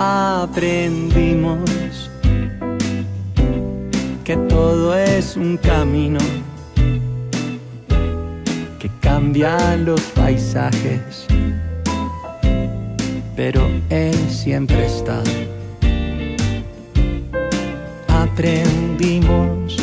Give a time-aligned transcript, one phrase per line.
[0.00, 1.60] aprendimos
[4.24, 6.18] que todo es un camino
[8.78, 11.26] que cambia los paisajes,
[13.36, 15.22] pero Él siempre está.
[18.08, 19.76] Aprendimos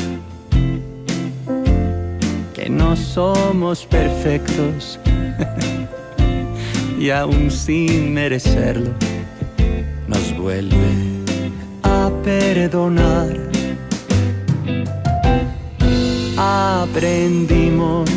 [2.56, 5.00] que no somos perfectos
[7.00, 9.07] y aún sin merecerlo
[10.08, 11.24] nos vuelve
[11.84, 13.36] a perdonar.
[16.38, 18.10] Aprendimos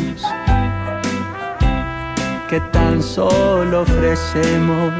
[2.49, 4.93] que tan solo ofrecemos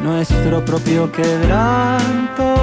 [0.00, 2.54] nuestro propio quebranto,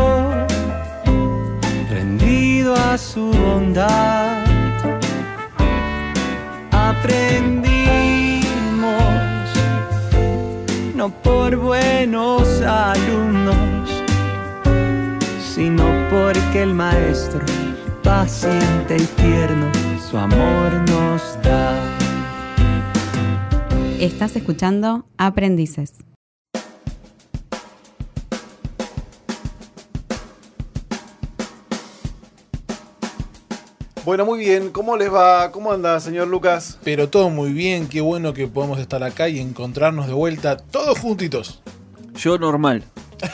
[1.89, 4.43] rendido a su bondad.
[6.71, 7.70] Aprendimos
[11.01, 13.57] no por buenos alumnos,
[15.43, 17.43] sino porque el maestro,
[18.03, 19.65] paciente y tierno,
[20.11, 21.73] su amor nos da.
[23.99, 26.10] Estás escuchando Aprendices.
[34.03, 34.71] Bueno, muy bien.
[34.71, 35.51] ¿Cómo les va?
[35.51, 36.77] ¿Cómo anda, señor Lucas?
[36.83, 40.97] Pero todo muy bien, qué bueno que podemos estar acá y encontrarnos de vuelta todos
[40.97, 41.61] juntitos.
[42.15, 42.83] Yo normal.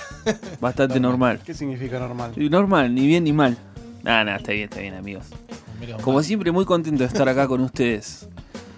[0.60, 1.40] Bastante normal.
[1.46, 2.34] ¿Qué significa normal?
[2.36, 3.58] Normal, ni bien ni mal.
[4.04, 5.26] Nada, nada, está bien, está bien, amigos.
[5.80, 8.28] Mirá, Como siempre, muy contento de estar acá con ustedes.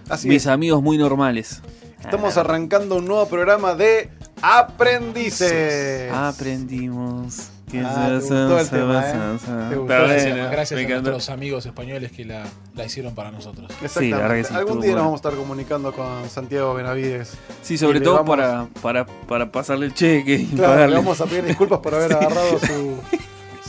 [0.09, 0.47] Así Mis es.
[0.47, 1.61] amigos muy normales.
[2.01, 4.09] Estamos arrancando un nuevo programa de
[4.41, 6.11] Aprendices.
[6.11, 7.49] Aprendimos.
[7.69, 9.69] Que Ah, te se- gustó el se- tema, se- ¿eh?
[9.69, 9.93] Te gustó.
[10.51, 12.43] Gracias, a nuestros amigos españoles que la,
[12.75, 13.69] la hicieron para nosotros.
[13.81, 14.09] Exactamente.
[14.15, 15.03] la verdad que sí, Algún día nos bueno.
[15.05, 17.33] vamos a estar comunicando con Santiago Benavides.
[17.61, 20.95] Sí, sobre todo vamos- para, para, para pasarle el cheque y Claro, pagarle.
[20.95, 22.97] le vamos a pedir disculpas por haber agarrado su,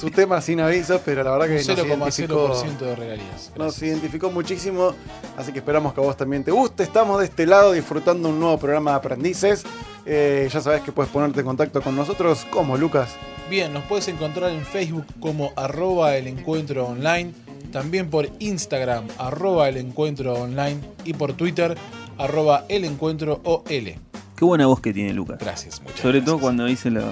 [0.00, 3.52] su tema sin aviso, pero la verdad que nos identificó, 0,0% de regalías.
[3.56, 4.94] nos identificó muchísimo,
[5.36, 6.82] así que esperamos que a vos también te guste.
[6.82, 9.64] Estamos de este lado disfrutando un nuevo programa de aprendices.
[10.06, 13.16] Eh, ya sabes que puedes ponerte en contacto con nosotros, como Lucas.
[13.48, 17.32] Bien, nos puedes encontrar en Facebook como arroba el encuentro online,
[17.72, 21.76] también por Instagram arroba el encuentro online y por Twitter
[22.16, 23.64] arroba el encuentro OL.
[23.64, 25.38] Qué buena voz que tiene Lucas.
[25.38, 27.04] Gracias, muchas Sobre todo cuando dice los.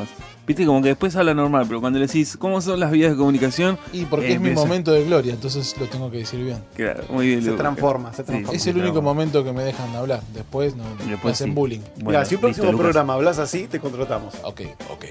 [0.49, 3.17] Viste, como que después habla normal, pero cuando le decís cómo son las vías de
[3.19, 3.79] comunicación.
[3.93, 6.59] Y porque eh, es mi empieza- momento de gloria, entonces lo tengo que decir bien.
[6.75, 8.57] Claro, muy bien, Se transforma, se Sí, transforma.
[8.57, 9.15] Es el único transforma.
[9.15, 10.23] momento que me dejan de hablar.
[10.35, 11.53] Después no me Después hacen sí.
[11.55, 11.81] bullying.
[11.97, 14.35] Bueno, Mira, si un próximo listo, programa hablas así, te contratamos.
[14.43, 15.05] Ok, ok.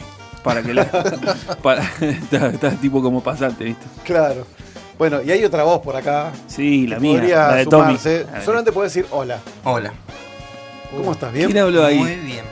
[0.43, 0.85] Para que la.
[1.61, 3.85] para, está, está tipo como pasante, ¿viste?
[4.03, 4.45] Claro.
[4.97, 6.31] Bueno, y hay otra voz por acá.
[6.47, 7.19] Sí, la mía.
[7.19, 7.83] Podría La de Tommy.
[7.97, 8.23] sumarse.
[8.23, 8.43] Ver.
[8.43, 9.37] Solamente puedes decir hola.
[9.63, 9.93] Hola.
[10.95, 11.31] ¿Cómo estás?
[11.31, 11.51] ¿Bien?
[11.51, 11.99] ¿Quién habló ahí?
[11.99, 12.43] Muy bien.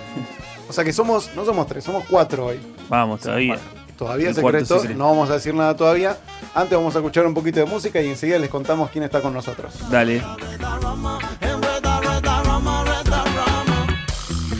[0.69, 2.59] O sea que somos, no somos tres, somos cuatro hoy.
[2.89, 3.57] Vamos, todavía.
[3.97, 4.97] Todavía El secreto, secreto.
[4.99, 6.17] no vamos a decir nada todavía.
[6.53, 9.33] Antes vamos a escuchar un poquito de música y enseguida les contamos quién está con
[9.33, 9.73] nosotros.
[9.89, 10.21] Dale.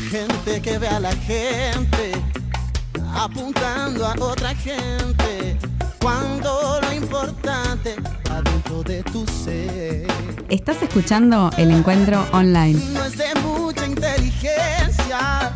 [0.09, 2.12] Gente que ve a la gente
[3.14, 5.58] apuntando a otra gente
[6.02, 7.96] cuando lo importante
[8.30, 10.06] adentro de tu ser
[10.50, 12.80] Estás escuchando el encuentro online.
[12.94, 15.56] no es de mucha inteligencia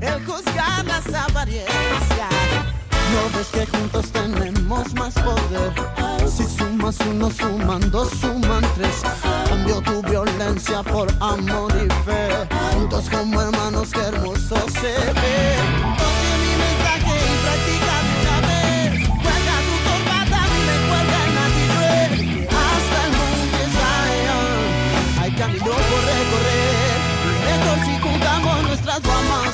[0.00, 2.30] el juzgar las apariencias.
[3.12, 5.72] No ves que juntos tenemos más poder.
[6.30, 9.02] Si sumas uno, suman dos, suman tres.
[9.48, 12.28] Cambio tu violencia por amor y fe.
[12.72, 15.56] Juntos como hermanos, qué hermoso se ve.
[16.06, 19.08] Oye mi mensaje y practica una vez.
[19.08, 20.40] Cuelga tu corbata,
[20.70, 21.64] recuerda el Nati
[22.46, 25.22] Hasta el monte Zion.
[25.22, 27.00] Hay camino por recorrer.
[27.44, 29.49] Mejor si juntamos nuestras ramas.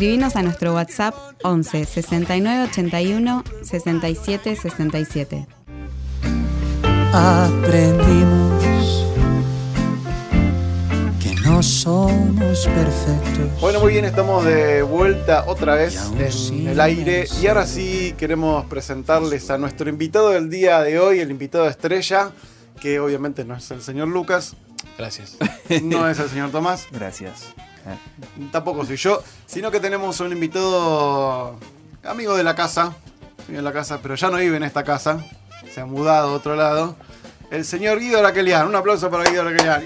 [0.00, 5.46] Escribinos a nuestro WhatsApp 11 69 81 67 67.
[7.12, 8.64] Aprendimos
[11.22, 13.60] que no somos perfectos.
[13.60, 16.00] Bueno, muy bien, estamos de vuelta otra vez
[16.50, 17.26] en el aire.
[17.42, 22.30] Y ahora sí queremos presentarles a nuestro invitado del día de hoy, el invitado estrella,
[22.80, 24.56] que obviamente no es el señor Lucas,
[24.96, 25.36] Gracias.
[25.82, 27.52] no es el señor Tomás, Gracias.
[27.86, 27.96] Ah,
[28.52, 31.58] tampoco soy yo, sino que tenemos un invitado
[32.04, 32.94] amigo de la casa,
[33.46, 35.24] vive en la casa, pero ya no vive en esta casa.
[35.72, 36.96] Se ha mudado a otro lado.
[37.50, 38.66] El señor Guido Araquelian.
[38.66, 39.84] Un aplauso para Guido Araquelian.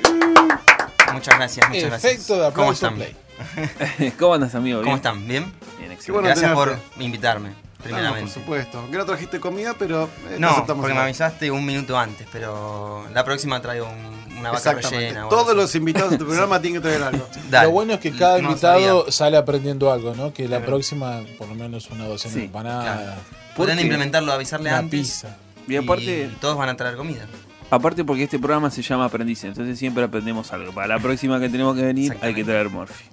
[1.13, 2.13] Muchas gracias, muchas gracias.
[2.15, 2.95] Efecto de ¿Cómo están?
[2.97, 3.17] play.
[4.19, 4.79] ¿Cómo andas, amigo?
[4.81, 4.97] ¿Cómo ¿Bien?
[4.97, 5.27] están?
[5.29, 5.45] ¿Bien?
[5.45, 6.13] Bien, Qué excelente.
[6.13, 7.51] bueno Gracias por invitarme,
[7.87, 8.33] Ah, no, primeramente.
[8.33, 8.91] por supuesto.
[8.91, 13.07] Que no trajiste comida, pero eh, No, aceptamos porque me avisaste un minuto antes, pero
[13.13, 15.29] la próxima traigo un- una vaca rellena.
[15.29, 15.57] Todos así.
[15.57, 17.27] los invitados de tu programa tienen que traer algo.
[17.51, 17.67] Dale.
[17.67, 19.13] Lo bueno es que cada No invitado sabía.
[19.13, 20.33] sale aprendiendo algo, ¿no?
[20.33, 23.21] Que la próxima, por lo menos una docena Sí, de empanadas, Claro.
[23.49, 23.83] ¿Por Pueden qué?
[23.83, 25.01] implementarlo, avisarle una antes.
[25.01, 25.37] pizza.
[25.69, 27.25] Y aparte, y todos van a traer comida.
[27.71, 30.73] aparte porque este programa se llama Aprendices, entonces siempre aprendemos algo.
[30.73, 33.05] Para la próxima que tenemos que venir hay que traer Morphy.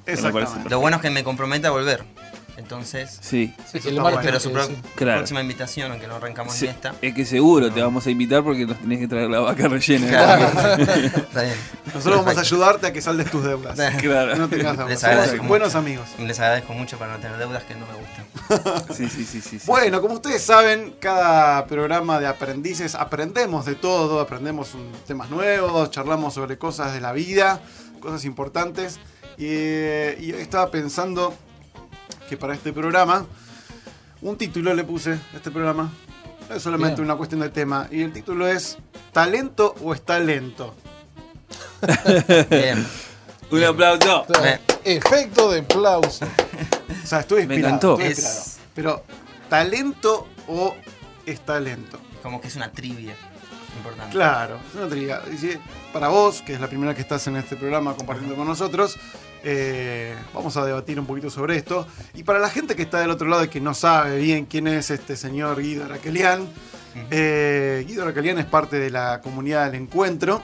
[0.69, 2.03] Lo bueno es que me compromete a volver.
[2.61, 4.19] Entonces, Sí, El está martes, bueno.
[4.19, 4.75] espero su pro- sí.
[4.95, 5.19] Claro.
[5.19, 6.93] próxima invitación, aunque no arrancamos Sí, ni esta.
[7.01, 10.07] es que seguro te vamos a invitar porque nos tenés que traer la vaca rellena.
[10.07, 10.45] Claro.
[10.83, 11.55] Está bien.
[11.93, 13.77] Nosotros vamos a ayudarte a que saldes tus deudas.
[14.01, 14.35] Claro.
[14.35, 15.37] No tengas deudas.
[15.47, 16.07] Buenos amigos.
[16.19, 18.95] Les agradezco mucho para no tener deudas que no me gustan.
[18.95, 19.59] Sí, sí, sí, sí.
[19.59, 19.65] sí.
[19.65, 25.89] Bueno, como ustedes saben, cada programa de aprendices aprendemos de todo, aprendemos un- temas nuevos,
[25.91, 27.59] charlamos sobre cosas de la vida,
[27.99, 28.99] cosas importantes.
[29.37, 31.33] Y, eh, y hoy estaba pensando
[32.31, 33.25] que para este programa,
[34.21, 35.91] un título le puse a este programa.
[36.49, 37.05] No es solamente Bien.
[37.09, 37.89] una cuestión de tema.
[37.91, 38.77] Y el título es
[39.11, 40.73] ¿Talento o está lento?
[42.49, 42.87] Bien.
[43.51, 44.23] Un aplauso.
[44.27, 46.25] Claro, Me- Efecto de aplauso.
[47.03, 47.75] O sea, estuve Me inspirado.
[47.75, 47.99] encantó.
[47.99, 48.59] estuve Es-.
[48.73, 49.03] Pero,
[49.49, 50.73] ¿talento o
[51.25, 51.99] está lento?
[52.23, 53.13] Como que es una trivia
[53.77, 54.11] importante.
[54.11, 55.21] Claro, es una trivia.
[55.93, 58.97] Para vos, que es la primera que estás en este programa compartiendo con nosotros,
[59.43, 61.87] eh, vamos a debatir un poquito sobre esto.
[62.13, 64.67] Y para la gente que está del otro lado y que no sabe bien quién
[64.67, 66.47] es este señor Guido Araquelian,
[67.09, 70.41] eh, Guido Araquelian es parte de la comunidad del encuentro.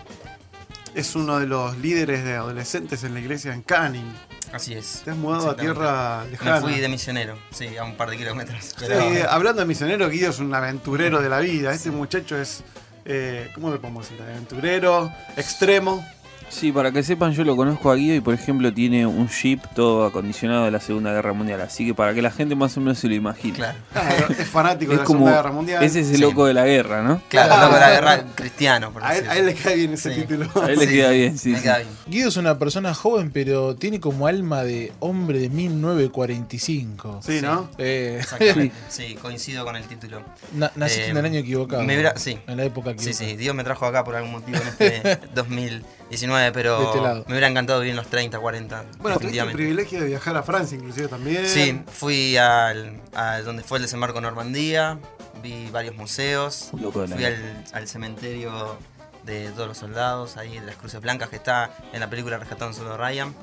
[0.95, 4.11] Es uno de los líderes de adolescentes en la iglesia en Canning.
[4.51, 5.01] Así es.
[5.03, 6.61] Te has mudado a tierra Me lejana.
[6.61, 8.63] fui de misionero, sí, a un par de kilómetros.
[8.63, 11.73] Sí, Pero, hablando de misionero, Guido es un aventurero de la vida.
[11.73, 12.63] Este muchacho es,
[13.09, 14.21] eh, ¿cómo le podemos decir?
[14.21, 16.05] Aventurero, extremo.
[16.49, 19.61] Sí, para que sepan, yo lo conozco a Guido y por ejemplo tiene un jeep
[19.75, 22.79] todo acondicionado de la Segunda Guerra Mundial, así que para que la gente más o
[22.81, 23.53] menos se lo imagine.
[23.55, 23.77] claro.
[23.93, 25.83] Claro, es fanático de la como Segunda Guerra Mundial.
[25.83, 26.21] ese es el Sí.
[26.21, 27.21] loco de la guerra, ¿no?
[27.29, 29.31] Claro, loco de la guerra cristiano, por a, él, decirlo.
[29.33, 30.21] a él le cae bien ese Sí.
[30.21, 30.49] título.
[30.61, 31.55] A él le Sí, queda bien, sí.
[31.55, 31.61] Sí.
[31.61, 31.89] queda bien.
[32.07, 37.19] Guido es una persona joven, pero tiene como alma de hombre de 1945.
[37.23, 37.69] Sí, ¿no?
[37.77, 38.75] Eh, Exactamente.
[38.89, 40.21] Sí, coincido con el título.
[40.55, 41.83] na- naciste Eh, en el año equivocado.
[41.83, 42.39] me hubiera- sí.
[42.47, 43.29] En la época Sí, equivocada.
[43.31, 47.47] sí, Dios me trajo acá por algún motivo en este 2019, pero este me hubiera
[47.47, 48.85] encantado vivir en los 30, 40.
[48.99, 51.47] Bueno, tuviste el privilegio de viajar a Francia, inclusive también.
[51.47, 54.99] Sí, fui al, a donde fue el desembarco en Normandía,
[55.41, 58.77] vi varios museos, Loco de la fui al, al cementerio
[59.23, 62.73] de todos los soldados, ahí de las Cruces Blancas que está en la película Rescatando
[62.73, 63.35] Soldado Ryan.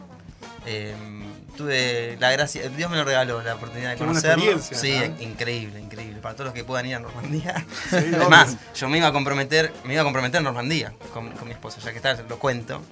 [0.66, 0.94] Eh,
[1.56, 4.60] tuve la gracia, Dios me lo regaló, la oportunidad de Qué conocerlo.
[4.60, 5.22] Sí, ¿no?
[5.22, 6.20] increíble, increíble.
[6.20, 7.64] Para todos los que puedan ir a Normandía.
[7.90, 7.96] Sí.
[8.14, 11.54] Además, yo me iba a comprometer, me iba a comprometer en Normandía con, con mi
[11.54, 12.82] esposa, ya que está, lo cuento.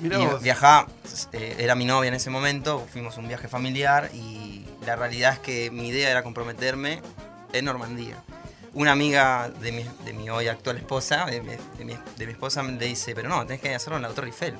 [0.00, 0.42] Mirá Y vos.
[0.42, 0.88] viajaba,
[1.32, 5.38] eh, era mi novia en ese momento, fuimos un viaje familiar y la realidad es
[5.38, 7.00] que mi idea era comprometerme
[7.52, 8.16] en Normandía.
[8.74, 12.32] Una amiga de mi, de mi hoy actual esposa, de mi, de mi- de mi
[12.32, 14.54] esposa, le dice, pero no, tenés que hacerlo en la Torre Eiffel.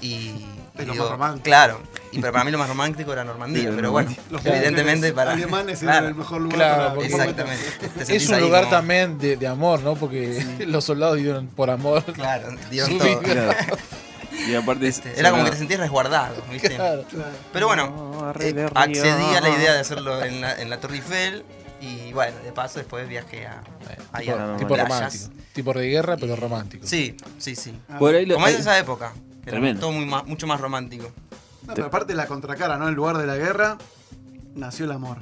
[0.00, 0.30] Y,
[0.74, 1.44] Es y lo digo, más romántico.
[1.44, 1.80] Claro,
[2.12, 4.10] y pero para mí lo más romántico era Normandía, Era pero bueno.
[4.30, 5.32] Los evidentemente para...
[5.32, 7.06] alemanes claro, eran el mejor lugar Claro, para.
[7.06, 7.64] Exactamente.
[8.06, 9.94] Te Es un lugar como- también de, de amor, ¿no?
[9.96, 12.02] Porque los soldados dieron por amor.
[12.14, 13.18] Claro, dieron todo.
[13.20, 13.52] Claro.
[14.48, 16.70] Y aparte Este, era como que te sentías resguardado, ¿viste?
[16.74, 17.04] Claro.
[17.52, 21.44] Pero bueno, eh, accedí a la idea de hacerlo en la, en la Torre Eiffel
[21.82, 23.60] y bueno, de paso después viajé a,
[24.18, 24.88] tipo, a tipo playas.
[24.88, 25.24] romántico.
[25.52, 26.86] Tipo de guerra, pero romántico.
[26.86, 27.74] Sí, sí, sí.
[27.98, 29.12] Por ahí lo- Como es ahí- esa época,
[29.44, 29.80] que Tremendo.
[29.80, 31.10] todo muy mucho más romántico.
[31.66, 32.88] No, pero aparte la contracara, ¿no?
[32.88, 33.78] En lugar de la guerra,
[34.54, 35.18] nació el amor.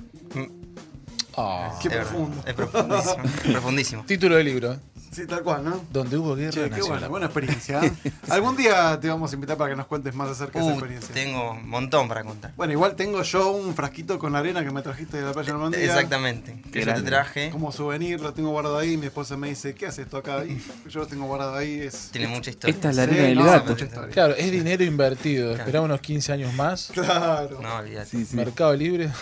[1.36, 1.78] Ah.
[1.80, 2.42] Qué Es profundo.
[2.46, 3.22] Es profundísimo.
[3.52, 4.04] profundísimo.
[4.06, 4.78] Título del libro, ¿eh?
[5.12, 5.84] Sí, tal cual, ¿no?
[5.90, 6.52] Donde hubo guerra.
[6.52, 7.80] Che, qué buena, la- buena experiencia.
[7.84, 7.92] ¿eh?
[8.28, 10.78] Algún día te vamos a invitar para que nos cuentes más acerca de esa Uh,
[10.78, 11.12] experiencia.
[11.12, 12.52] tengo un montón para contar.
[12.56, 15.52] Bueno, igual tengo yo un frasquito con arena que me trajiste de la playa de
[15.54, 15.80] Normandía.
[15.84, 16.62] Exactamente.
[16.72, 17.50] Que yo te traje.
[17.50, 18.96] Como souvenir, lo tengo guardado ahí.
[18.96, 20.44] Mi esposa me dice, ¿qué haces esto acá?
[20.44, 21.80] Y yo lo tengo guardado ahí.
[21.80, 22.10] Es...
[22.12, 22.72] Tiene mucha historia.
[22.72, 23.70] Esta es la Sí, arena del no, gato.
[23.70, 24.10] mucha historia.
[24.14, 25.56] Claro, es dinero invertido.
[25.56, 26.92] Esperá unos 15 años más.
[26.94, 27.58] Claro.
[27.60, 28.06] No, olvídate.
[28.10, 28.36] Sí, sí.
[28.36, 29.10] Mercado Libre.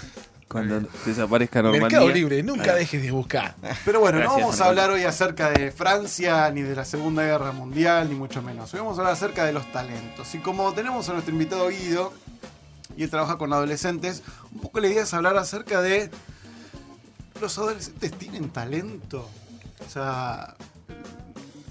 [0.49, 1.89] Cuando desaparezca Normandía.
[1.89, 3.55] Mercado Libre, nunca dejes de buscar.
[3.85, 7.23] Pero bueno, Gracias, no vamos a hablar hoy acerca de Francia, ni de la Segunda
[7.23, 8.73] Guerra Mundial, ni mucho menos.
[8.73, 10.35] Hoy vamos a hablar acerca de los talentos.
[10.35, 12.15] Y como tenemos a nuestro invitado Guido,
[12.97, 16.11] y él trabaja con adolescentes, un poco la idea es hablar acerca de
[17.41, 19.29] los adolescentes tienen talento.
[19.87, 20.57] O sea,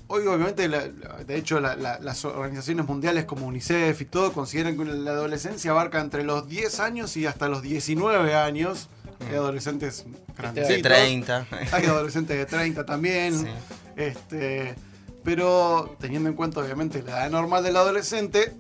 [0.08, 4.78] hoy obviamente, la- de hecho, la- la- las organizaciones mundiales como UNICEF y todo consideran
[4.78, 8.90] que la adolescencia abarca entre los 10 años y hasta los 19 años.
[9.28, 10.82] Hay adolescentes De grandecitos.
[10.84, 11.48] 30.
[11.72, 13.34] Hay adolescentes de 30 también.
[13.40, 13.48] Sí.
[13.96, 14.76] Este,
[15.24, 18.54] pero teniendo en cuenta, obviamente, la edad normal del adolescente,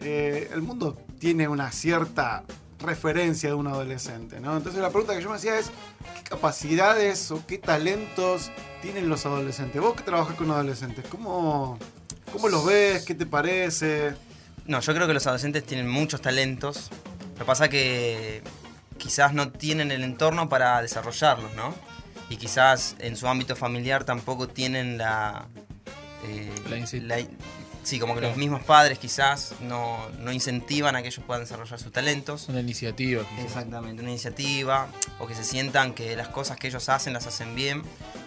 [0.00, 2.42] eh, el mundo tiene una cierta
[2.82, 4.56] referencia de un adolescente, ¿no?
[4.56, 5.66] Entonces la pregunta que yo me hacía es,
[6.14, 8.50] ¿qué capacidades o qué talentos
[8.82, 9.80] tienen los adolescentes?
[9.80, 11.78] Vos que trabajas con adolescentes, ¿cómo,
[12.32, 13.04] cómo los ves?
[13.04, 14.14] ¿Qué te parece?
[14.66, 16.90] No, yo creo que los adolescentes tienen muchos talentos.
[17.32, 18.42] Lo que pasa que
[18.98, 21.74] quizás no tienen el entorno para desarrollarlos, ¿no?
[22.28, 25.48] Y quizás en su ámbito familiar tampoco tienen la...
[26.24, 26.76] eh, La
[27.16, 27.26] la-
[27.82, 28.32] sí, como que Claro.
[28.32, 32.48] los mismos padres quizás no, no incentivan a que ellos puedan desarrollar sus talentos.
[32.48, 33.22] Una iniciativa.
[33.24, 33.44] quizás.
[33.44, 37.54] Exactamente, una iniciativa o que se sientan que las cosas que ellos hacen las hacen
[37.54, 37.82] bien.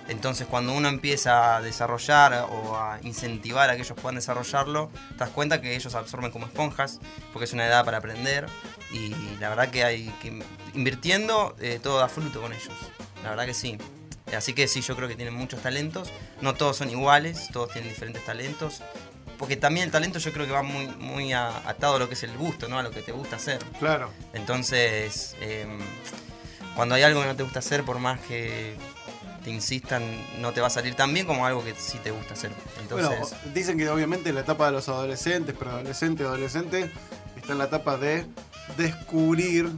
[0.10, 5.16] Entonces cuando uno empieza a desarrollar o a incentivar a que ellos puedan desarrollarlo, te
[5.18, 7.00] das cuenta que ellos absorben como esponjas,
[7.32, 8.48] porque es una edad para aprender
[8.92, 10.44] y la verdad que hay que
[10.74, 12.74] invirtiendo eh, todo da fruto con ellos.
[13.24, 13.78] La verdad que sí.
[14.36, 16.10] Así que sí, yo creo que tienen muchos talentos.
[16.42, 18.82] No todos son iguales, todos tienen diferentes talentos.
[19.38, 22.24] Porque también el talento yo creo que va muy, muy atado a lo que es
[22.24, 22.80] el gusto, ¿no?
[22.80, 23.60] A lo que te gusta hacer.
[23.80, 24.10] Claro.
[24.34, 25.68] Entonces, eh,
[26.76, 28.76] cuando hay algo que no te gusta hacer, por más que
[29.44, 30.04] te insistan,
[30.40, 32.52] no te va a salir tan bien como algo que sí te gusta hacer.
[32.82, 36.92] Entonces, Bueno, dicen que obviamente la etapa de los adolescentes, pero adolescente, adolescente,
[37.36, 38.26] está en la etapa de
[38.78, 39.70] descubrir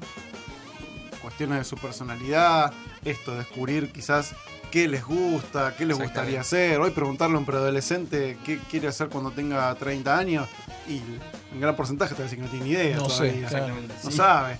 [1.21, 2.71] cuestiones de su personalidad,
[3.03, 4.35] esto, descubrir quizás
[4.75, 6.82] qué les gusta, qué les gustaría hacer.
[6.82, 10.50] Hoy preguntarle a un preadolescente qué quiere hacer cuando tenga 30 años
[10.86, 11.00] y
[11.53, 12.98] un gran porcentaje te va a decir que no tiene ni idea.
[12.98, 13.48] No sé, todavía.
[13.48, 13.75] claro.
[14.03, 14.17] No sí.
[14.17, 14.58] sabe.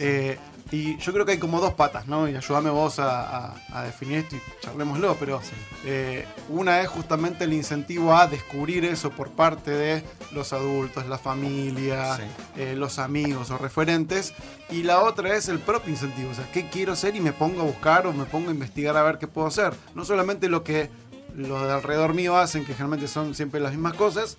[0.00, 0.36] Eh,
[0.72, 2.28] y yo creo que hay como dos patas, ¿no?
[2.28, 5.40] Y ayúdame vos a, a- a definir esto y charlémoslo, pero
[5.84, 10.02] eh, una es justamente el incentivo a descubrir eso por parte de
[10.32, 12.22] los adultos, la familia, Sí.
[12.56, 14.32] eh, los amigos o referentes.
[14.70, 17.14] Y la otra es el propio incentivo, o sea, ¿qué quiero ser?
[17.16, 19.74] Y me pongo a buscar o me pongo a investigar a ver qué puedo hacer.
[19.94, 20.88] No solamente lo que
[21.36, 24.38] los de alrededor mío hacen, que generalmente son siempre las mismas cosas,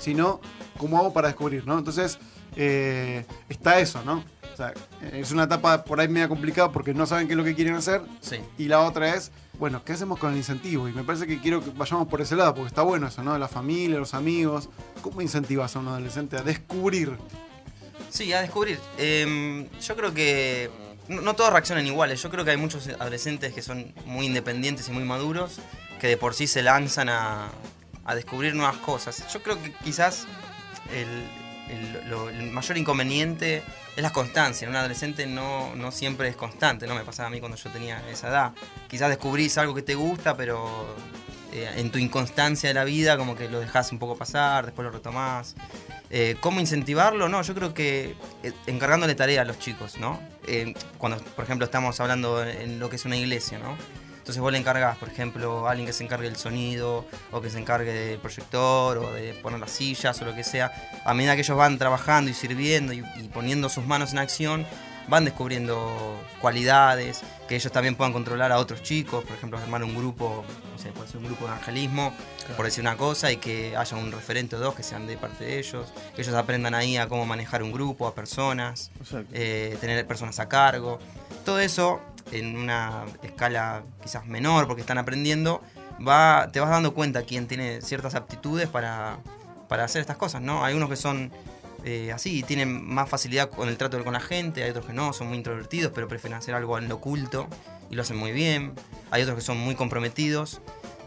[0.00, 0.40] sino
[0.78, 1.78] cómo hago para descubrir, ¿no?
[1.78, 2.18] Entonces,
[2.56, 4.24] eh, está eso, ¿no?
[4.56, 4.72] O sea,
[5.12, 7.74] es una etapa por ahí media complicada porque no saben qué es lo que quieren
[7.74, 8.00] hacer.
[8.22, 8.38] sí.
[8.56, 10.88] Y la otra es, bueno, ¿qué hacemos con el incentivo?
[10.88, 13.36] Y me parece que quiero que vayamos por ese lado, porque está bueno eso, ¿no?
[13.36, 14.70] La familia, los amigos.
[15.02, 17.18] ¿Cómo incentivas a un adolescente a descubrir?
[18.08, 18.80] Sí, a descubrir.
[18.96, 20.70] Eh, yo creo que
[21.08, 22.22] no, no todos reaccionan iguales.
[22.22, 25.60] Yo creo que hay muchos adolescentes que son muy independientes y muy maduros,
[26.00, 27.50] que de por sí se lanzan a,
[28.06, 29.30] a descubrir nuevas cosas.
[29.30, 30.26] Yo creo que quizás
[30.94, 33.62] el, el- mayor inconveniente
[33.96, 34.68] es la constancia.
[34.68, 36.94] Un adolescente no, no siempre es constante, ¿no?
[36.94, 38.52] Me pasaba a mí cuando yo tenía esa edad.
[38.88, 40.94] Quizás descubrís algo que te gusta, pero
[41.52, 44.84] eh, en tu inconstancia de la vida como que lo dejás un poco pasar, después
[44.84, 45.54] lo retomás.
[46.10, 47.28] Eh, ¿Cómo incentivarlo?
[47.28, 50.20] No, yo creo que eh, encargándole tarea a los chicos, ¿no?
[50.46, 53.76] Eh, cuando, por ejemplo, estamos hablando en lo que es una iglesia, ¿no?
[54.26, 57.48] Entonces vos le encargás, por ejemplo, a alguien que se encargue del sonido, o que
[57.48, 60.72] se encargue del proyector, o de poner las sillas, o lo que sea.
[61.04, 64.66] A medida que ellos van trabajando y sirviendo y, y poniendo sus manos en acción,
[65.06, 69.94] van descubriendo cualidades, que ellos también puedan controlar a otros chicos, por ejemplo, armar un
[69.94, 72.12] grupo, no sé, puede ser un grupo de evangelismo,
[72.56, 75.44] por decir una cosa, y que haya un referente o dos que sean de parte
[75.44, 78.90] de ellos, que ellos aprendan ahí a cómo manejar un grupo, a personas,
[79.32, 80.98] eh, tener personas a cargo.
[81.44, 82.00] Todo eso
[82.32, 85.62] en una escala quizás menor porque están aprendiendo,
[86.06, 89.18] va, te vas dando cuenta quién tiene ciertas aptitudes para,
[89.68, 90.64] para hacer estas cosas, ¿no?
[90.64, 91.30] Hay unos que son
[91.84, 95.12] eh, así, tienen más facilidad con el trato con la gente, hay otros que no,
[95.12, 97.46] son muy introvertidos, pero prefieren hacer algo en lo oculto
[97.90, 98.72] y lo hacen muy bien.
[99.10, 100.60] Hay otros que son muy comprometidos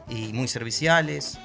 [0.07, 1.38] y muy serviciales.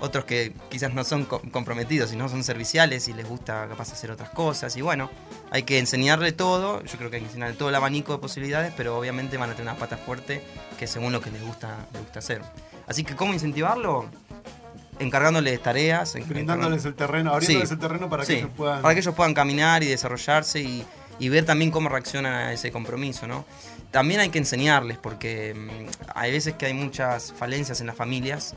[0.00, 3.92] Otros que quizás no son co- comprometidos y no son serviciales y les gusta capaz
[3.92, 4.76] hacer otras cosas.
[4.76, 5.10] Y bueno,
[5.50, 6.82] hay que enseñarle todo.
[6.84, 9.54] Yo creo que hay que enseñarle todo el abanico de posibilidades, pero obviamente van a
[9.54, 10.42] tener una pata fuerte
[10.78, 12.42] que según lo que les gusta, les gusta hacer.
[12.86, 14.04] Así que, ¿cómo incentivarlo?
[14.98, 16.14] Encargándoles tareas.
[16.26, 18.82] Brindándoles el terreno, abriéndoles el terreno para que Sí, ellos puedan.
[18.82, 20.86] para que ellos puedan caminar y desarrollarse y,
[21.18, 23.44] y ver también cómo reaccionan a ese compromiso, ¿no?
[23.90, 28.54] También hay que enseñarles porque mm, hay veces que hay muchas falencias en las familias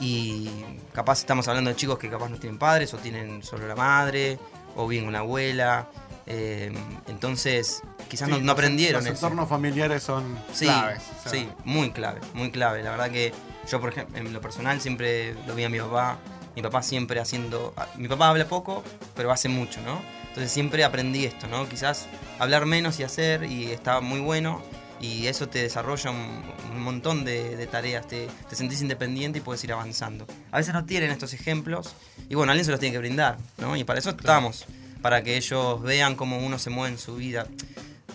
[0.00, 0.48] y
[0.92, 4.38] capaz estamos hablando de chicos que capaz no tienen padres o tienen solo la madre
[4.76, 5.88] o bien una abuela.
[6.26, 6.72] eh,
[7.08, 9.26] entonces, quizás Sí, no, no aprendieron Los eso.
[9.26, 11.02] entornos familiares son Sí, claves.
[11.18, 12.82] o sea, sí, muy clave, muy clave.
[12.82, 13.32] La verdad que
[13.68, 16.18] yo, por ejemplo, en lo personal siempre lo vi a mi papá.
[16.56, 17.72] Mi papá siempre haciendo...
[17.76, 18.82] ah, Mi papá habla poco,
[19.14, 20.00] pero hace mucho, ¿no?
[20.28, 21.68] Entonces siempre aprendí esto, ¿no?
[21.68, 22.06] Quizás
[22.38, 24.62] hablar menos y hacer, y está muy bueno.
[25.00, 26.42] Y eso te desarrolla un,
[26.72, 30.26] un montón de, de tareas, te, te sentís independiente y puedes ir avanzando.
[30.50, 31.94] A veces no tienen estos ejemplos,
[32.28, 33.76] y bueno, alguien se los tiene que brindar, ¿no?
[33.76, 34.66] Y para eso estamos,
[35.00, 37.46] para que ellos vean cómo uno se mueve en su vida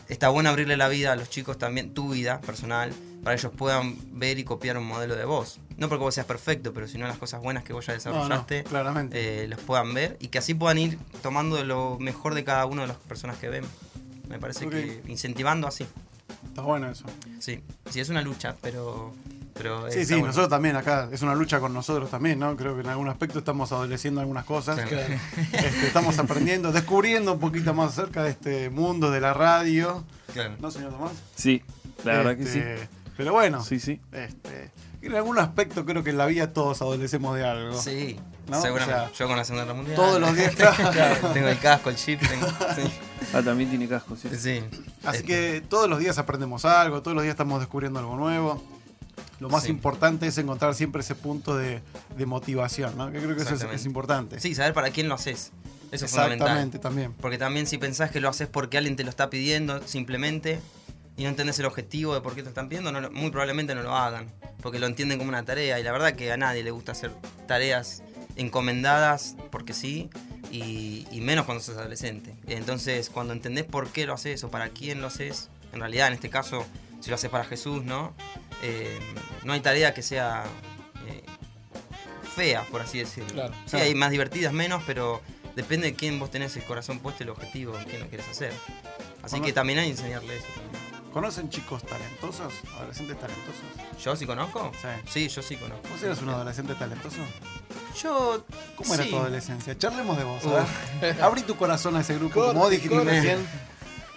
[0.07, 3.53] está bueno abrirle la vida a los chicos también, tu vida personal, para que ellos
[3.57, 5.59] puedan ver y copiar un modelo de vos.
[5.77, 9.45] No porque vos seas perfecto, pero sino las cosas buenas que vos ya desarrollaste, claramente.
[9.45, 12.83] eh, los puedan ver y que así puedan ir tomando lo mejor de cada una
[12.83, 13.65] de las personas que ven.
[14.29, 14.71] Me parece Ok.
[14.73, 15.87] que incentivando así.
[16.47, 17.05] Está bueno eso.
[17.39, 19.13] Sí, sí, es una lucha, pero.
[19.53, 20.27] pero Sí, sí, bueno.
[20.27, 21.09] nosotros también acá.
[21.11, 22.55] Es una lucha con nosotros también, ¿no?
[22.55, 24.79] Creo que en algún aspecto estamos adoleciendo algunas cosas.
[24.79, 25.13] Claro.
[25.53, 30.03] Este, estamos aprendiendo, descubriendo un poquito más acerca de este mundo de la radio.
[30.33, 30.55] Claro.
[30.59, 31.11] ¿No, señor Tomás?
[31.35, 31.61] Sí,
[32.03, 32.59] la verdad que sí.
[32.59, 33.99] Este, Pero bueno, Sí, sí.
[34.11, 37.79] este, en algún aspecto creo que en la vida todos adolecemos de algo.
[37.81, 38.61] Sí, ¿No?
[38.61, 39.01] seguramente.
[39.01, 39.95] O sea, Yo con la Segunda Guerra Mundial.
[39.95, 41.29] Todos los días, claro.
[41.33, 42.47] tengo el casco, el chip, tengo.
[42.75, 42.91] Sí.
[43.33, 44.29] Ah, también tiene casco, sí.
[44.37, 44.61] sí.
[45.03, 48.61] Así Este, que todos los días aprendemos algo, todos los días estamos descubriendo algo nuevo.
[49.39, 49.69] Lo más Sí.
[49.71, 51.81] importante es encontrar siempre ese punto de,
[52.17, 53.11] de motivación, ¿no?
[53.11, 54.39] Que creo que eso es, es importante.
[54.39, 55.51] Sí, saber para quién lo haces.
[55.91, 56.47] Eso es fundamental.
[56.47, 57.13] Exactamente, también.
[57.19, 60.59] Porque también si pensás que lo haces porque alguien te lo está pidiendo simplemente
[61.17, 63.83] y no entendés el objetivo de por qué te están pidiendo, no muy probablemente no
[63.83, 64.27] lo hagan.
[64.61, 67.11] Porque lo entienden como una tarea y la verdad que a nadie le gusta hacer
[67.47, 68.03] tareas
[68.35, 70.09] encomendadas porque sí
[70.51, 72.33] y, y menos cuando sos adolescente.
[72.47, 76.13] Entonces cuando entendés por qué lo haces o para quién lo haces, en realidad en
[76.13, 76.65] este caso
[77.01, 78.13] si lo haces para Jesús, ¿no?
[78.63, 78.97] Eh,
[79.43, 80.43] no hay tarea que sea
[81.07, 81.23] eh,
[82.35, 83.29] fea, por así decirlo.
[83.33, 83.53] Claro.
[83.65, 83.85] sí, Claro.
[83.85, 85.21] hay más divertidas, menos, pero
[85.55, 88.53] depende de quién vos tenés el corazón puesto, el objetivo, en quién lo quieres hacer.
[89.21, 90.47] Así que también hay que enseñarle eso.
[90.55, 90.94] también.
[91.15, 92.53] ¿Conocen chicos talentosos?
[92.75, 93.63] ¿Adolescentes talentosos?
[94.03, 94.69] ¿Yo sí conozco?
[94.73, 94.87] Sí.
[95.09, 95.87] Sí, yo sí conozco.
[95.87, 97.19] ¿Vos eras un adolescente talentoso?
[98.03, 98.43] Yo.
[98.75, 99.11] ¿Cómo era sí.
[99.11, 99.77] tu adolescencia?
[99.77, 100.43] Charlemos de vos.
[100.99, 101.23] Ver.
[101.23, 103.37] Abrí tu corazón a ese grupo, como dijiste recién.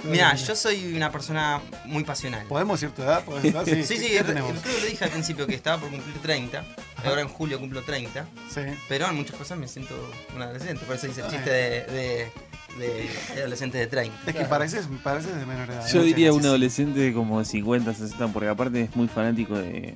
[0.03, 2.45] Mira, yo soy una persona muy pasional.
[2.47, 3.23] ¿Podemos decir tu edad?
[3.25, 3.65] ¿Podés decir?
[3.87, 6.65] Sí, Sí, sí, creo que le dije al principio que estaba por cumplir 30.
[7.05, 8.27] Ahora en julio cumplo 30.
[8.53, 8.63] Sí.
[8.89, 9.95] Pero en muchas cosas me siento
[10.35, 10.85] un adolescente.
[10.85, 12.33] Por eso hice el chiste de, de,
[12.79, 14.17] de- de adolescente de 30.
[14.31, 15.87] Es que pareces, pareces de menor edad.
[15.93, 19.95] Yo diría un adolescente como de 50, 60, porque aparte es muy fanático de,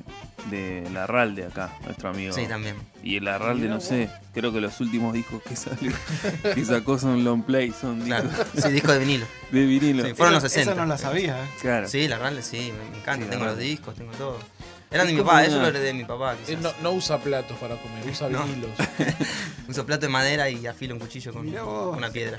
[0.51, 2.33] de la RAL de acá, nuestro amigo.
[2.35, 2.77] Sí, también.
[3.03, 5.93] Y el Arralde, no sé, creo que los últimos discos que salió,
[6.55, 8.29] que sacó son long play, son Claro.
[8.29, 9.27] discos Sí, disco de vinilo.
[9.51, 10.05] de vinilo.
[10.07, 10.73] Sí, fueron los Esa- 60.
[10.73, 11.49] Esa no la sabía, ¿eh?
[11.61, 11.89] Claro.
[11.89, 13.25] Sí, la Rale sí, me, encanta.
[13.25, 14.39] Sí, tengo los discos, tengo todo.
[14.93, 16.33] Eran de Es mi papá, eso lo heredé de mi papá.
[16.33, 16.61] Él Quizás.
[16.63, 18.45] no, no usa platos para comer, usa No.
[18.45, 18.71] vinilos.
[19.69, 22.39] Uso plato de madera y afilo un cuchillo con una piedra.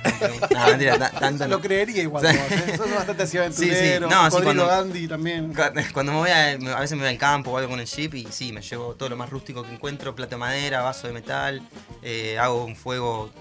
[0.51, 2.37] No, mentira, ta- tanto Lo creería igual Sí.
[2.37, 2.77] vos, ¿eh?
[2.77, 3.69] Sos bastante así Sí, sí.
[3.69, 4.09] aventurero.
[4.09, 5.53] No, sí, Cocodrilo cuando- Gandhi también.
[5.53, 5.61] Cu-
[5.93, 8.13] Cuando me voy a, a veces me voy al campo o algo con el jeep
[8.15, 11.13] y sí, me llevo todo lo más rústico que encuentro, plato de madera, vaso de
[11.13, 11.61] metal,
[12.03, 13.31] eh, hago un fuego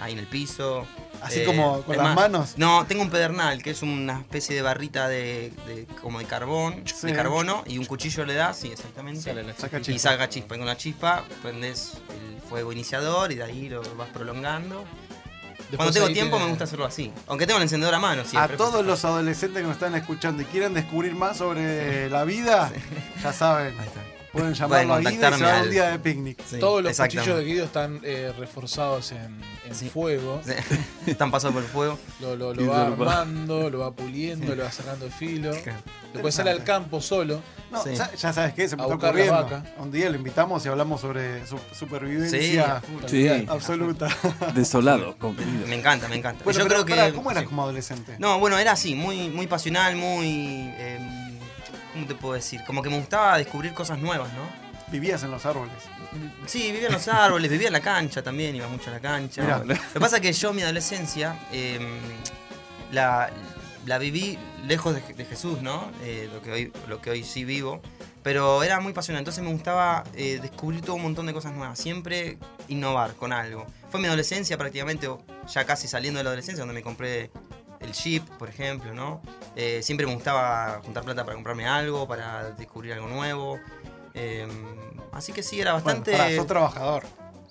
[0.00, 0.82] ahí en el piso.
[0.82, 2.54] eh, Así como con las manos.
[2.56, 6.82] No, tengo un pedernal, que es una especie de barrita de, de- como de carbón,
[6.86, 7.06] Sí.
[7.08, 9.20] de carbono, y un cuchillo le das, sí, exactamente.
[9.22, 10.54] Sale la Saca y saca chispa.
[10.54, 14.84] Y con la chispa prendes el fuego iniciador y de ahí lo vas prolongando.
[15.58, 17.10] Después Cuando tengo tiempo tiene- me gusta hacerlo así.
[17.26, 18.56] Aunque tengo el encendedor a mano A siempre.
[18.56, 22.70] todos los adolescentes que nos están escuchando y quieren descubrir más sobre la vida,
[23.22, 24.00] ya saben, Ahí está.
[24.36, 26.42] Pueden llamarlo a Guido y se al- un día de picnic.
[26.46, 29.88] Sí, Todos los cuchillos de Guido están eh, reforzados en, en Sí.
[29.88, 30.40] fuego.
[30.44, 30.52] Sí.
[31.10, 31.98] Están pasados por el fuego.
[32.20, 35.52] Lo, lo- va armando, lo va puliendo, lo va sacando el filo.
[36.12, 37.42] Después sale al campo solo.
[37.70, 37.90] No, Sí.
[37.94, 39.62] ya, sabes qué, se me está ocurriendo.
[39.78, 44.08] Un día lo invitamos y hablamos sobre su supervivencia Sí, absoluta.
[44.54, 45.66] desolado, comprendido.
[45.66, 46.42] me encanta, me encanta.
[46.44, 47.12] Bueno, Yo pero, creo que.
[47.14, 47.48] ¿Cómo eras sí.
[47.48, 48.16] como adolescente?
[48.18, 50.72] No, bueno, era así, muy, muy pasional, muy.
[50.78, 51.25] em,
[51.96, 52.62] ¿Cómo te puedo decir?
[52.66, 54.46] Como que me gustaba descubrir cosas nuevas, ¿no?
[54.92, 55.72] Vivías en los árboles.
[56.44, 59.40] Sí, vivía en los árboles, vivía en la cancha también, iba mucho a la cancha.
[59.40, 59.64] Mirá.
[59.64, 61.98] Lo que pasa es que yo, mi adolescencia, em,
[62.92, 63.30] la,
[63.86, 65.90] la viví lejos de, de Jesús, ¿no?
[66.02, 67.80] Eh, lo, que hoy, lo que hoy sí vivo.
[68.22, 71.78] Pero era muy pasional, entonces me gustaba eh, descubrir todo un montón de cosas nuevas,
[71.78, 72.36] siempre
[72.68, 73.64] innovar con algo.
[73.88, 75.08] Fue mi adolescencia prácticamente,
[75.48, 77.30] ya casi saliendo de la adolescencia, donde me compré
[77.86, 79.20] el Jeep, por ejemplo, ¿no?
[79.54, 83.58] Eh, siempre me gustaba juntar plata para comprarme algo, para descubrir algo nuevo.
[84.14, 84.50] Em,
[85.12, 86.36] así que sí, era Bueno, bastante...
[86.36, 87.04] sos trabajador.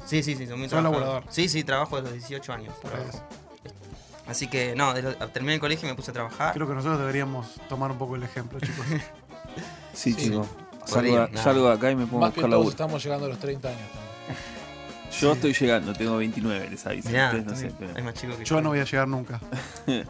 [0.06, 1.24] Sí, sí, sí, soy muy trabajador.
[1.30, 2.74] Sí, sí, trabajo desde los 18 años.
[4.28, 4.94] Así que, no,
[5.34, 6.54] terminé el colegio y me puse a trabajar.
[6.54, 8.86] Creo que nosotros deberíamos tomar un poco el ejemplo, chicos.
[9.94, 10.26] Sí, Sí.
[10.30, 10.48] chicos.
[10.86, 12.70] Salgo, de acá y me pongo a Más que buscar todos laburo.
[12.70, 14.05] estamos llegando a los 30 años también.
[15.20, 17.10] Yo estoy llegando, tengo 29, les aviso.
[17.10, 19.08] Mirá, Ustedes no sé, también, pero- es más chico que Yo no voy a llegar
[19.08, 19.40] nunca.
[19.88, 20.06] Me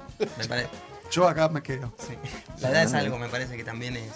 [0.48, 0.68] pare-
[1.12, 1.94] Yo acá me quedo.
[2.00, 2.13] sí.
[2.62, 4.12] La edad es algo, me parece que también es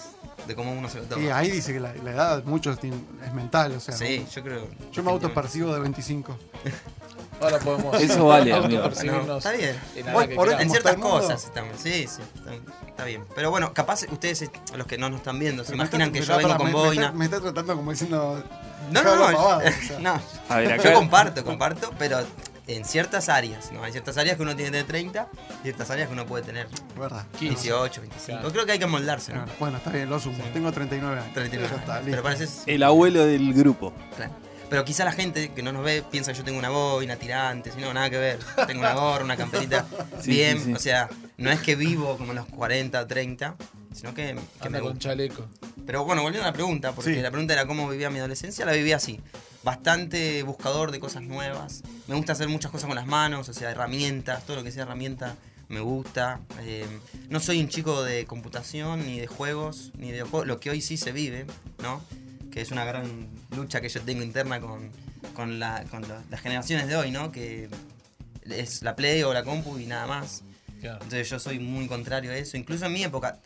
[0.47, 1.21] de cómo uno se lo toma.
[1.23, 3.95] Y ahí dice que la, la edad muchos es mental, o sea.
[3.95, 4.67] Sí, yo creo.
[4.91, 6.37] Yo me autopercibo de 25.
[7.41, 8.81] Ahora podemos Eso vale, amigo.
[9.25, 9.75] No, está bien.
[9.95, 10.61] en la Voy edad que por queramos.
[10.61, 11.77] En ¿Cómo ciertas cosas estamos.
[11.81, 12.53] Sí, sí, está,
[12.87, 13.23] está bien.
[13.35, 16.37] Pero bueno, capaz ustedes, los que no nos están viendo, se imaginan está- que yo
[16.37, 17.05] vengo con me- me boina.
[17.07, 18.43] está- Me está tratando como diciendo.
[18.91, 19.25] No, no, no.
[19.37, 19.99] pavadas, o sea.
[19.99, 20.21] no.
[20.49, 22.19] A ver, Yo comparto, comparto, pero
[22.67, 23.83] en ciertas áreas, ¿no?
[23.83, 25.27] Hay ciertas áreas que uno tiene tener 30,
[25.63, 27.25] ciertas áreas que uno puede tener ¿Verdad?
[27.39, 28.39] 18, 25.
[28.39, 28.51] Claro.
[28.53, 29.45] Creo que hay que moldarse, ¿no?
[29.59, 30.43] Bueno, está bien, lo asumo.
[30.53, 31.33] Tengo 39 años.
[31.33, 32.05] 39 Ya está, años.
[32.05, 32.11] listo.
[32.11, 33.93] Pero pareces El abuelo del grupo.
[34.15, 34.33] Claro.
[34.69, 37.71] Pero quizá la gente que no nos ve piensa que yo tengo una boina tirante,
[37.71, 38.39] si no, nada que ver.
[38.67, 39.85] Tengo una gorra, una camperita
[40.21, 40.57] Sí, bien.
[40.59, 40.73] sí, sí.
[40.73, 43.55] O sea, no es que vivo como los 40 o 30,
[43.93, 45.47] sino que, que Anda me con chaleco.
[45.85, 47.21] Pero bueno, volviendo a la pregunta, porque Sí.
[47.21, 49.19] la pregunta era cómo vivía mi adolescencia, la vivía así.
[49.63, 51.81] Bastante buscador de cosas nuevas.
[52.07, 54.83] Me gusta hacer muchas cosas con las manos, o sea, herramientas, todo lo que sea
[54.83, 55.35] herramienta
[55.67, 56.39] me gusta.
[56.61, 56.85] Eh,
[57.29, 60.81] no soy un chico de computación, ni de juegos, ni de juegos, lo que hoy
[60.81, 61.45] sí se vive,
[61.83, 62.01] ¿no?
[62.51, 64.89] Que es una gran lucha que yo tengo interna con,
[65.35, 67.31] con, la- con la- las generaciones de hoy, ¿no?
[67.31, 67.69] Que
[68.49, 70.43] es la Play o la compu y nada más.
[70.81, 70.95] Claro.
[71.03, 72.57] Entonces yo soy muy contrario a eso.
[72.57, 73.39] Incluso en mi época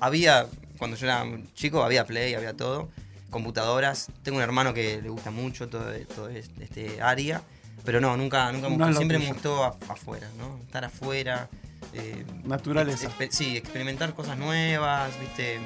[0.00, 0.46] había,
[0.78, 2.90] cuando yo era chico, había Play, había todo,
[3.30, 4.08] computadoras.
[4.22, 7.42] Tengo un hermano que le gusta mucho todo, todo este área,
[7.84, 10.58] pero no, nunca, nunca me No lo Siempre me gustó af- afuera, ¿no?
[10.64, 11.48] Estar afuera.
[11.92, 13.08] Eh, Naturaleza.
[13.08, 15.60] exper- sí, experimentar cosas nuevas, viste, Eh,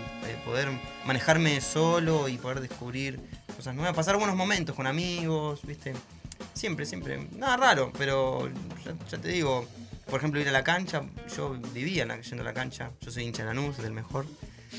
[0.44, 0.68] poder
[1.06, 3.20] manejarme solo y poder descubrir
[3.56, 5.94] cosas nuevas, pasar buenos momentos con amigos, viste.
[6.54, 7.26] Siempre, siempre.
[7.36, 8.48] Nada raro, pero
[8.84, 9.66] ya, ya te digo,
[10.06, 11.02] por ejemplo, ir a la cancha,
[11.36, 14.26] yo vivía en la- yendo a la cancha, yo soy hincha de Lanús, del mejor,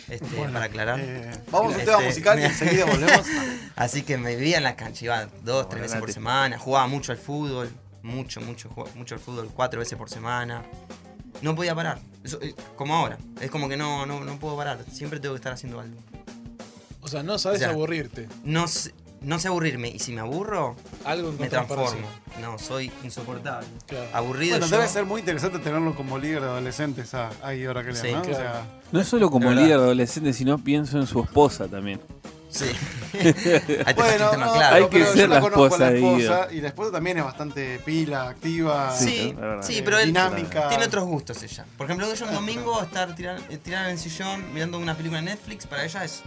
[0.08, 0.99] este, Bueno, para aclarar.
[0.99, 3.25] eh, vamos a un Este, tema musical y enseguida volvemos.
[3.75, 7.12] Así que me vivía en la cancha, iba dos, tres veces por semana, jugaba mucho
[7.12, 7.69] al fútbol,
[8.04, 10.63] mucho, mucho, mucho al fútbol, cuatro veces por semana.
[11.41, 14.83] No podía parar, Eso, eh, como ahora, es como que no, no, no puedo parar,
[14.91, 15.97] siempre tengo que estar haciendo algo.
[17.01, 18.27] O sea, no sabes O sea, aburrirte.
[18.43, 22.07] No sé, no sé aburrirme, y si me aburro, Algo me transformo.
[22.41, 23.67] No, soy insoportable.
[23.87, 24.07] Claro.
[24.13, 27.83] Aburrido Bueno, yo- debe ser muy interesante tenerlo como líder de adolescentes ah, ahí ahora
[27.83, 28.19] que le Sí, ¿no?
[28.19, 28.37] O claro.
[28.37, 31.99] sea, No es solo como De líder adolescente, sino pienso en su esposa también.
[32.49, 32.65] Sí.
[33.13, 34.75] Ahí te Bueno, no, claro.
[34.75, 36.91] Hay pero- que pero ser yo la conozco a esposa de esposa y la esposa
[36.91, 38.95] también es bastante pila, activa.
[38.97, 39.63] Sí, Sí, la verdad.
[39.65, 40.67] sí, eh, pero él dinámica.
[40.69, 41.65] tiene otros gustos ella.
[41.77, 45.25] Por ejemplo, ella un domingo estar tirada tirada en el sillón mirando una película en
[45.25, 46.23] Netflix, para ella es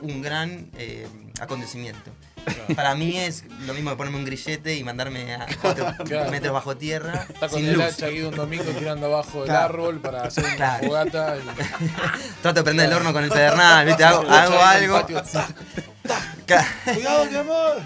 [0.00, 1.06] un gran eh,
[1.40, 2.10] acontecimiento.
[2.76, 6.30] Para mí es lo mismo que ponerme un grillete y mandarme a 4 Claro.
[6.30, 7.84] metros bajo tierra Está con sin el luz.
[7.84, 9.64] hacha aquí un domingo tirando abajo del Claro.
[9.74, 11.36] árbol para hacer una fogata.
[11.36, 11.42] y-
[12.42, 14.04] Trato de prender el horno con el pedernal, ¿viste?
[14.04, 15.06] Hago, hago algo.
[16.94, 17.82] ¡Cuidado, mi amor!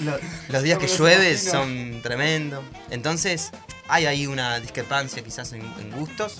[0.00, 2.62] Lo- los días que llueve son tremendos.
[2.90, 3.50] Entonces,
[3.88, 6.38] hay ahí una discrepancia quizás en, en gustos.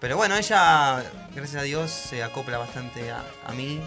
[0.00, 1.02] Pero bueno, ella,
[1.34, 3.80] gracias a Dios, se acopla bastante a, a mí.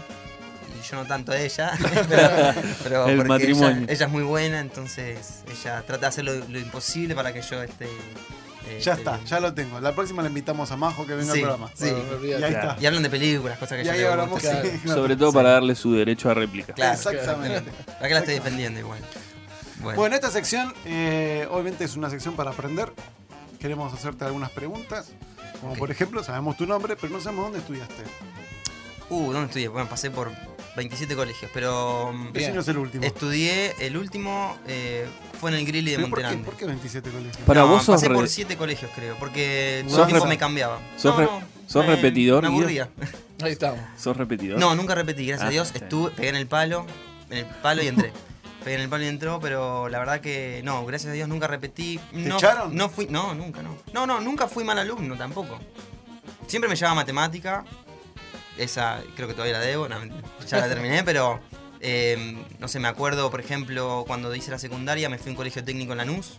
[0.78, 1.72] Y yo no tanto a ella.
[2.08, 3.82] pero pero El porque matrimonio.
[3.84, 7.42] Ella, ella es muy buena, entonces ella trata de hacer lo, lo imposible para que
[7.42, 7.86] yo esté.
[8.68, 9.26] eh, Ya está, bien.
[9.26, 9.80] ya lo tengo.
[9.80, 11.70] La próxima le invitamos a Majo que venga Sí, al programa.
[11.74, 11.90] sí.
[11.90, 12.76] Bueno, Y ahí está.
[12.80, 14.30] Y hablan de películas, cosas que Y ahí hablamos.
[14.40, 14.52] gustan.
[14.60, 14.68] Claro.
[14.70, 15.00] sí, claro.
[15.02, 16.72] Sobre todo para darle su derecho a réplica.
[16.72, 16.94] Claro.
[16.94, 17.70] Exactamente.
[18.00, 18.98] La que la estoy defendiendo igual.
[19.80, 22.92] Bueno, Bueno, esta sección eh, obviamente es una sección para aprender.
[23.58, 25.10] Queremos hacerte algunas preguntas.
[25.60, 28.02] Como por ejemplo, sabemos tu nombre, pero no sabemos dónde estudiaste.
[29.10, 29.68] uh, ¿dónde estudié?
[29.68, 30.30] Bueno, pasé por
[30.76, 32.12] 27 colegios, pero.
[32.12, 32.50] mm, ¿Qué Bien.
[32.52, 33.04] año es el último?
[33.04, 35.06] Estudié, el último eh,
[35.40, 36.44] fue en el Grilly de ¿Pero por, qué, Monterrey.
[36.44, 37.36] ¿Por qué 27 colegios?
[37.46, 40.26] Para no, vos sos pasé re- por 7 colegios, creo, porque todo ¿Sos el tiempo
[40.26, 40.78] me cambiaba.
[40.96, 41.28] sos re-
[41.66, 42.88] sos me- repetidor, Me aburría.
[43.42, 43.80] Ahí estamos.
[43.98, 44.58] ¿Sos repetidor?
[44.60, 45.66] No, nunca repetí, gracias Ah, a Dios.
[45.68, 45.84] está bien.
[45.84, 46.86] Estuve, pegué en el palo,
[47.30, 48.12] en el palo y entré.
[48.64, 51.46] pegué en el palo y entró, pero la verdad que no, gracias a Dios nunca
[51.46, 51.98] repetí.
[52.12, 52.74] no, echaron?
[52.74, 53.76] No fui, no, nunca, no.
[53.92, 55.58] No, no, nunca fui mal alumno tampoco.
[56.46, 57.64] Siempre me llevaba matemática.
[58.58, 59.96] Esa creo que todavía la debo, no,
[60.46, 61.40] ya la terminé, pero
[61.80, 65.36] eh, no sé, me acuerdo, por ejemplo, cuando hice la secundaria me fui a un
[65.36, 66.38] colegio técnico en Lanús.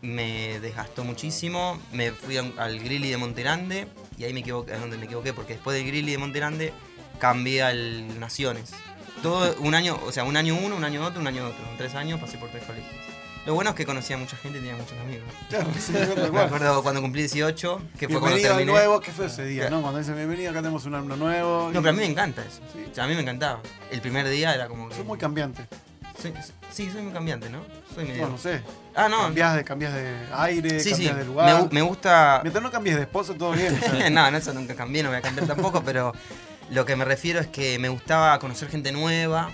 [0.00, 1.78] Me desgastó muchísimo.
[1.92, 3.86] Me fui un- al Grilly de Monterande
[4.18, 6.72] y ahí me equivoqué, es donde me equivoqué, porque después del Grilly de Monterande
[7.18, 8.72] cambié al Naciones.
[9.24, 11.64] Todo un año, o sea, un año uno, un año otro, un año otro.
[11.70, 12.92] En tres años pasé por tres colegios.
[13.46, 15.24] Lo bueno es que conocía a mucha gente y tenía muchos amigos.
[15.48, 15.92] Claro, sí,
[16.32, 18.66] Me acuerdo cuando cumplí 18, que fue cuando terminé.
[18.70, 19.62] nuevo, ¿qué fue ese día?
[19.62, 19.76] Claro.
[19.76, 19.82] ¿no?
[19.82, 21.70] Cuando dicen bienvenido, acá tenemos un alumno nuevo.
[21.72, 22.60] No, pero a mí me encanta eso.
[22.72, 22.84] Sí.
[22.90, 23.60] O sea, a mí me encantaba.
[23.90, 24.94] El primer día era como que...
[24.94, 25.66] Soy muy cambiante.
[26.20, 26.32] Soy-
[26.70, 27.60] sí, soy muy cambiante, ¿no?
[27.94, 28.22] Soy medio...
[28.26, 28.62] No, no sé.
[28.94, 29.18] Ah, no.
[29.22, 31.06] Cambias de, cambias de aire, sí, sí.
[31.06, 31.62] cambias de Me, lugar.
[31.64, 32.40] gu- me gusta...
[32.42, 33.78] Mientras no cambies de esposo, todo bien.
[34.14, 36.12] no, no, eso nunca cambié, no voy a cambiar tampoco, pero
[36.70, 39.50] lo que me refiero es que me gustaba conocer gente nueva.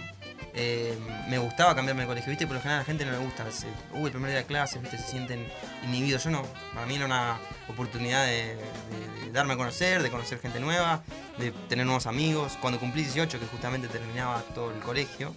[0.53, 2.45] eh, me gustaba cambiarme de colegio, ¿viste?
[2.47, 3.51] Por lo general a la gente no le gusta.
[3.53, 4.99] Se, Uy, el primer día de clases, ¿viste?
[4.99, 5.47] Se sienten
[5.87, 6.25] inhibidos.
[6.25, 6.43] Yo no.
[6.75, 11.03] Para mí era una oportunidad de, de- de darme a conocer, de conocer gente nueva,
[11.39, 12.59] de tener nuevos amigos.
[12.61, 15.35] Cuando cumplí 18, que justamente terminaba todo el colegio,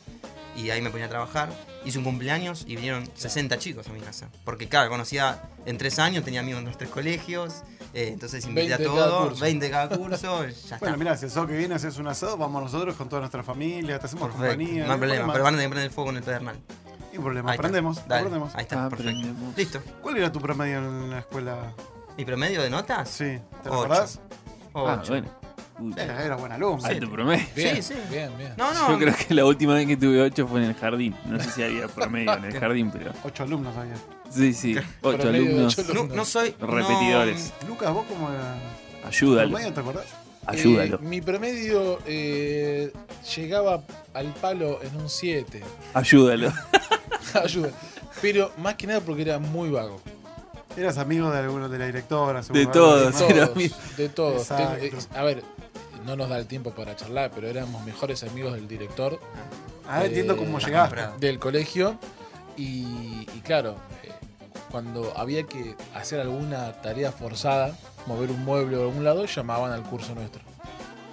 [0.56, 1.50] y ahí me ponía a trabajar,
[1.86, 4.30] hice un cumpleaños y vinieron 60 chicos a mi casa.
[4.46, 7.62] Porque, claro, conocía en tres años, tenía amigos en los tres colegios,
[7.94, 9.42] eh, entonces invité a 20 de cada todos, curso.
[9.44, 10.78] 20 de cada curso, ya está.
[10.80, 13.44] Bueno, mirá, si el sábado que viene haces un asado, vamos nosotros con toda nuestra
[13.44, 14.86] familia, te hacemos Perfecto, compañía.
[14.88, 15.34] no hay problema, problema.
[15.34, 16.56] pero van a tener que prender el fuego con el pedernal.
[17.12, 17.62] Sin problema, Ahí está.
[17.68, 18.56] aprendemos, Dale, aprendemos.
[18.56, 19.26] Ahí está, Aprendemos.
[19.56, 19.80] perfecto.
[19.82, 19.94] Listo.
[20.02, 21.74] ¿Cuál era tu promedio en la escuela?
[22.18, 23.10] ¿Mi promedio de notas?
[23.10, 23.84] Sí, ¿te lo Ocho.
[23.86, 24.20] acordás?
[24.74, 25.14] Ah, Ocho.
[25.14, 25.28] bueno.
[25.80, 26.86] Uy, Era, era buen alumno.
[26.86, 27.46] alto promedio.
[27.56, 28.00] Bien, Sí, sí.
[28.12, 28.54] bien, bien.
[28.58, 28.90] No, no.
[28.92, 31.16] Yo creo que la última vez que tuve 8 fue en el jardín.
[31.26, 33.12] No sé si había promedio en el jardín, pero.
[33.24, 33.94] Ocho alumnos había.
[34.34, 34.76] Sí, sí.
[34.76, 35.78] 8 Promedio de alumnos.
[35.80, 36.56] ocho No, no soy.
[36.60, 37.54] no- Repetidores.
[37.68, 38.56] Lucas, ¿vos cómo era?
[39.08, 39.50] Ayúdalo.
[39.50, 40.06] ¿Promedio te acordás?
[40.46, 40.96] Ayúdalo.
[40.98, 42.92] Eh, mi promedio eh,
[43.36, 45.62] llegaba al palo en un 7.
[45.94, 46.52] Ayúdalo.
[47.44, 47.70] Ayuda.
[48.22, 50.02] Pero más que nada porque era muy vago.
[50.76, 53.22] Eras amigo de alguno de la directora, De todos.
[53.22, 54.48] era Todos, de todos.
[54.48, 55.44] Ten- eh, a ver,
[56.06, 59.20] no nos da el tiempo para charlar, pero éramos mejores amigos del director
[59.88, 61.02] Ah, entiendo Eh, cómo está llegaste.
[61.20, 62.00] del colegio.
[62.56, 64.12] Y, y claro, eh,
[64.74, 69.84] cuando había que hacer alguna tarea forzada, mover un mueble o algún lado, llamaban al
[69.84, 70.42] curso nuestro.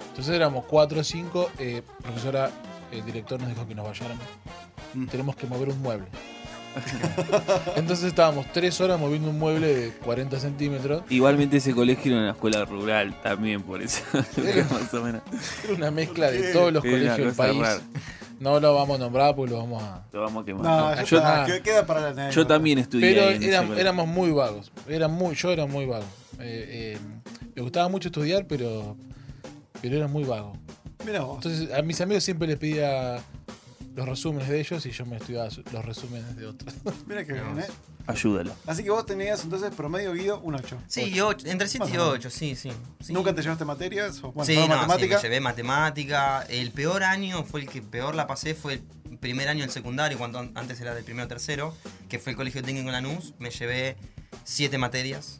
[0.09, 1.51] Entonces éramos cuatro o cinco.
[1.59, 2.49] eh, profesora,
[2.91, 4.25] el director nos dijo que nos vayáramos.
[4.95, 5.05] Mm.
[5.05, 6.07] Tenemos que mover un mueble.
[7.75, 11.03] Entonces estábamos tres horas moviendo un mueble de 40 centímetros.
[11.09, 14.01] Igualmente ese colegio era una escuela rural también, por eso.
[14.13, 15.21] más o menos.
[15.63, 17.59] Era una mezcla de todos los Era colegios del país.
[17.59, 17.81] rara.
[18.39, 20.03] No lo vamos a nombrar porque lo vamos a.
[20.11, 20.63] Lo vamos a quemar.
[20.63, 21.45] No, yo, está, ah.
[21.45, 22.31] que- queda para la anécdota.
[22.31, 23.13] yo también estudié.
[23.13, 24.71] Pero ahí éramos muy vagos.
[24.87, 26.05] Era muy, yo era muy vago.
[26.39, 26.97] Eh, eh,
[27.55, 28.97] me gustaba mucho estudiar, pero,
[29.79, 30.53] pero era muy vago.
[31.05, 31.35] Mira vos.
[31.35, 33.21] Entonces a mis amigos siempre les pedía
[33.95, 36.73] los resúmenes de ellos y yo me estudiaba los resúmenes de otros.
[37.07, 37.65] Mira que bien, ¿eh?
[38.07, 38.53] Ayúdalo.
[38.65, 40.77] Así que vos tenías entonces promedio Guido un 8.
[40.87, 42.13] Sí, ocho, entre 7 y Más o menos.
[42.19, 42.71] 8, sí, sí.
[42.99, 43.13] sí.
[43.13, 44.19] ¿Nunca te llevaste materias?
[44.23, 45.17] O, bueno, sí, no, matemática?
[45.17, 46.41] sí, me llevé matemática.
[46.49, 50.17] El peor año fue el que peor la pasé, fue el primer año del secundario,
[50.17, 51.75] cuando an- antes era del primero o tercero,
[52.09, 53.33] que fue el colegio técnico en Lanús.
[53.39, 53.97] Me llevé
[54.43, 55.39] siete materias.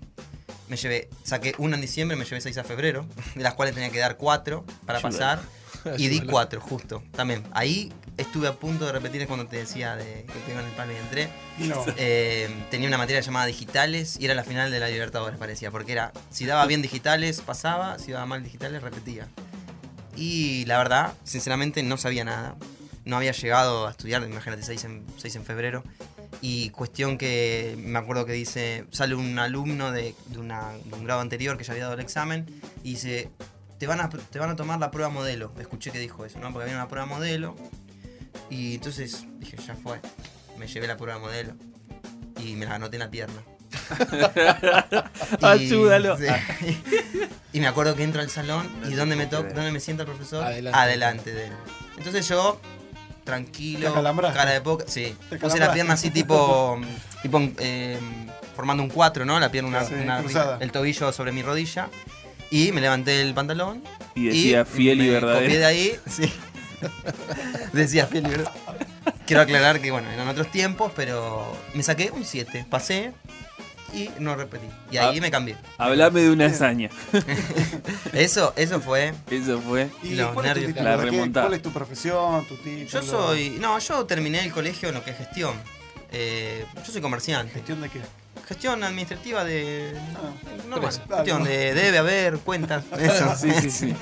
[0.68, 3.90] Me llevé, saqué una en diciembre, me llevé seis a febrero, de las cuales tenía
[3.90, 5.42] que dar cuatro para pasar.
[5.98, 7.04] Y di cuatro, justo.
[7.12, 7.44] También.
[7.52, 10.92] Ahí estuve a punto de repetir cuando te decía de que tengo en el palo
[10.94, 11.30] y entré.
[11.60, 11.84] No.
[11.98, 15.72] Eh, tenía una materia llamada digitales y era la final de la Libertadores, parecía.
[15.72, 19.28] Porque era, si daba bien digitales, pasaba, si daba mal digitales, repetía.
[20.16, 22.56] Y la verdad, sinceramente, no sabía nada.
[23.06, 25.84] No había llegado a estudiar, imagínate, 6 en, seis en febrero.
[26.42, 31.04] Y cuestión que me acuerdo que dice, sale un alumno de, de una- de un
[31.06, 32.46] grado anterior que ya había dado el examen
[32.84, 33.30] y dice,
[33.82, 35.52] te van, a, te van a tomar la prueba modelo.
[35.60, 36.54] Escuché que dijo eso, ¿no?
[36.54, 37.56] Porque había una prueba modelo.
[38.48, 40.00] Y entonces dije, ya fue.
[40.60, 41.56] Me llevé la prueba modelo
[42.40, 43.42] y me la anoté en la pierna.
[45.42, 46.16] Y- Ayúdalo.
[46.16, 46.26] sí.
[47.54, 50.10] y me acuerdo que entro al salón y ¿dónde me, toca, dónde me sienta el
[50.10, 50.44] profesor?
[50.46, 51.34] Adelante.
[51.34, 51.54] de él.
[51.98, 52.62] Entonces yo,
[53.24, 53.96] tranquilo,
[54.32, 54.86] cara de poca.
[54.88, 56.80] Sí, puse la pierna así tipo,
[57.24, 57.98] tipo eh,
[58.56, 59.40] formando un 4, ¿no?
[59.40, 60.58] La pierna, una, Sí, una- cruzada.
[60.62, 61.90] el tobillo sobre mi rodilla.
[62.52, 63.82] Y me levanté el pantalón.
[64.14, 65.42] Y decía fiel y me verdadero.
[65.42, 66.32] copié de ahí, sí.
[67.74, 68.62] decía fiel y verdadero.
[69.26, 72.66] Quiero aclarar que, bueno, eran otros tiempos, pero me saqué un 7.
[72.70, 73.14] Pasé
[73.94, 74.68] y no repetí.
[74.92, 75.22] Y ahí Ah.
[75.22, 75.56] me cambié.
[75.78, 76.90] Hablame de una hazaña.
[78.14, 79.14] Eso, eso fue.
[79.30, 79.90] Eso fue.
[80.04, 80.84] ¿Y Los cuál es tu?
[80.84, 81.46] La ¿De qué- remontada.
[81.48, 82.88] ¿Cuál es tu profesión, tu título?
[82.90, 83.58] Yo soy.
[83.62, 85.56] No, yo terminé el colegio en lo que es gestión.
[86.12, 87.54] Eh, yo soy comerciante.
[87.54, 88.02] ¿Gestión de qué?
[88.52, 89.94] Gestión administrativa de.
[90.16, 90.20] Ah,
[90.68, 90.74] Normal.
[90.92, 91.04] Empresa.
[91.16, 92.84] Gestión de debe haber, cuentas.
[93.00, 93.34] Eso.
[93.38, 93.88] Sí, sí, sí.
[93.88, 93.96] Lo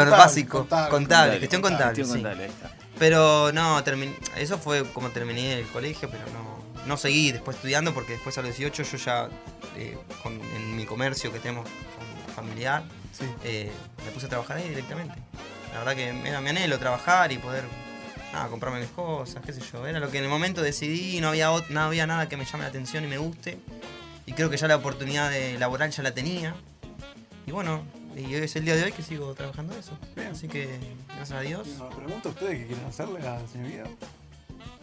[0.00, 0.58] Contable, básico.
[0.58, 2.48] contable, Contable, contable, gestión contable, contable.
[2.48, 2.54] Sí.
[2.98, 7.94] Pero no, termin- eso fue como terminé el colegio, pero no, no seguí después estudiando
[7.94, 9.28] porque después a los 18 yo ya,
[9.76, 12.82] eh, con- en mi comercio que tenemos con- familiar,
[13.16, 13.24] Sí.
[13.44, 13.70] eh,
[14.04, 15.14] me puse a trabajar ahí directamente.
[15.72, 17.64] La verdad que era mi anhelo trabajar y poder
[18.32, 19.86] nada, comprarme mis cosas, qué sé yo.
[19.86, 22.64] Era lo que en el momento decidí, no había, no había nada que me llame
[22.64, 23.58] la atención y me guste.
[24.26, 26.54] Y creo que ya la oportunidad de laboral ya la tenía.
[27.46, 27.82] Y bueno,
[28.16, 29.92] y hoy es el día de hoy que sigo trabajando eso.
[30.14, 30.28] Bien.
[30.28, 30.78] Así que,
[31.16, 31.68] gracias a Dios.
[31.68, 33.84] Me pregunto a ustedes qué quieren hacerle a señor Guido.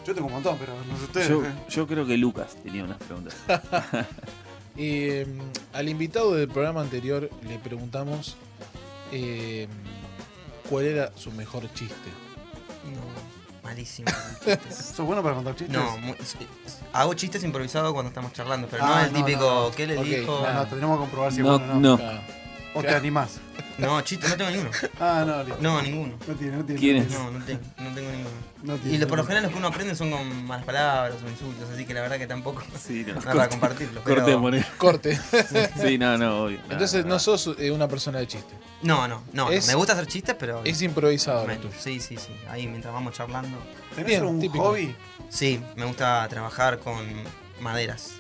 [0.06, 1.30] Yo tengo un montón, pero no sé ustedes.
[1.30, 3.36] Yo, yo creo que Lucas tenía unas preguntas.
[4.82, 5.28] Eh,
[5.74, 8.38] al invitado del programa anterior le preguntamos
[9.12, 9.68] eh,
[10.70, 12.10] cuál era su mejor chiste.
[13.70, 14.12] No, malísimo.
[14.70, 15.78] ¿Sos bueno para contar chistes?
[15.78, 16.16] No, muy-
[16.94, 19.72] hago chistes improvisados cuando estamos charlando, pero no Ah, el no, típico, no, no.
[19.76, 20.42] ¿qué le Ok, dijo?
[20.44, 21.98] No, no, tendremos que comprobar si es No, bueno o no.
[21.98, 22.04] no.
[22.04, 22.22] Ah,
[22.74, 23.40] O te animás.
[23.78, 24.70] No, chistes, no tengo ninguno.
[25.00, 25.58] Ah, no, listo.
[25.62, 26.14] No, ninguno.
[26.28, 26.80] No tiene, no tiene.
[26.82, 27.10] ¿Quién es?
[27.12, 28.36] No, no tengo, no tengo ninguno.
[28.62, 28.96] No tiene.
[28.96, 31.70] Y lo- por lo general los que uno aprende son con malas palabras o insultos,
[31.70, 33.18] así que la verdad que tampoco Sí, no.
[33.20, 34.02] es para compartirlo.
[34.04, 34.54] pero-.
[34.54, 34.66] ¿eh?
[34.78, 35.18] corte.
[35.82, 36.60] Sí, no, no, obvio.
[36.70, 38.54] Entonces Nada, no sos eh, una persona de chiste.
[38.82, 39.50] No, no, no.
[39.50, 40.62] Es- me gusta hacer chistes, pero.
[40.66, 41.64] Es improvisado lo menos.
[41.64, 41.76] tuyo.
[41.80, 42.34] Sí, sí, sí.
[42.50, 43.58] Ahí mientras vamos charlando.
[43.92, 44.64] ¿Tenés Bien, algún típico.
[44.66, 44.94] hobby?
[45.30, 47.06] Sí, me gusta trabajar con
[47.62, 48.16] maderas.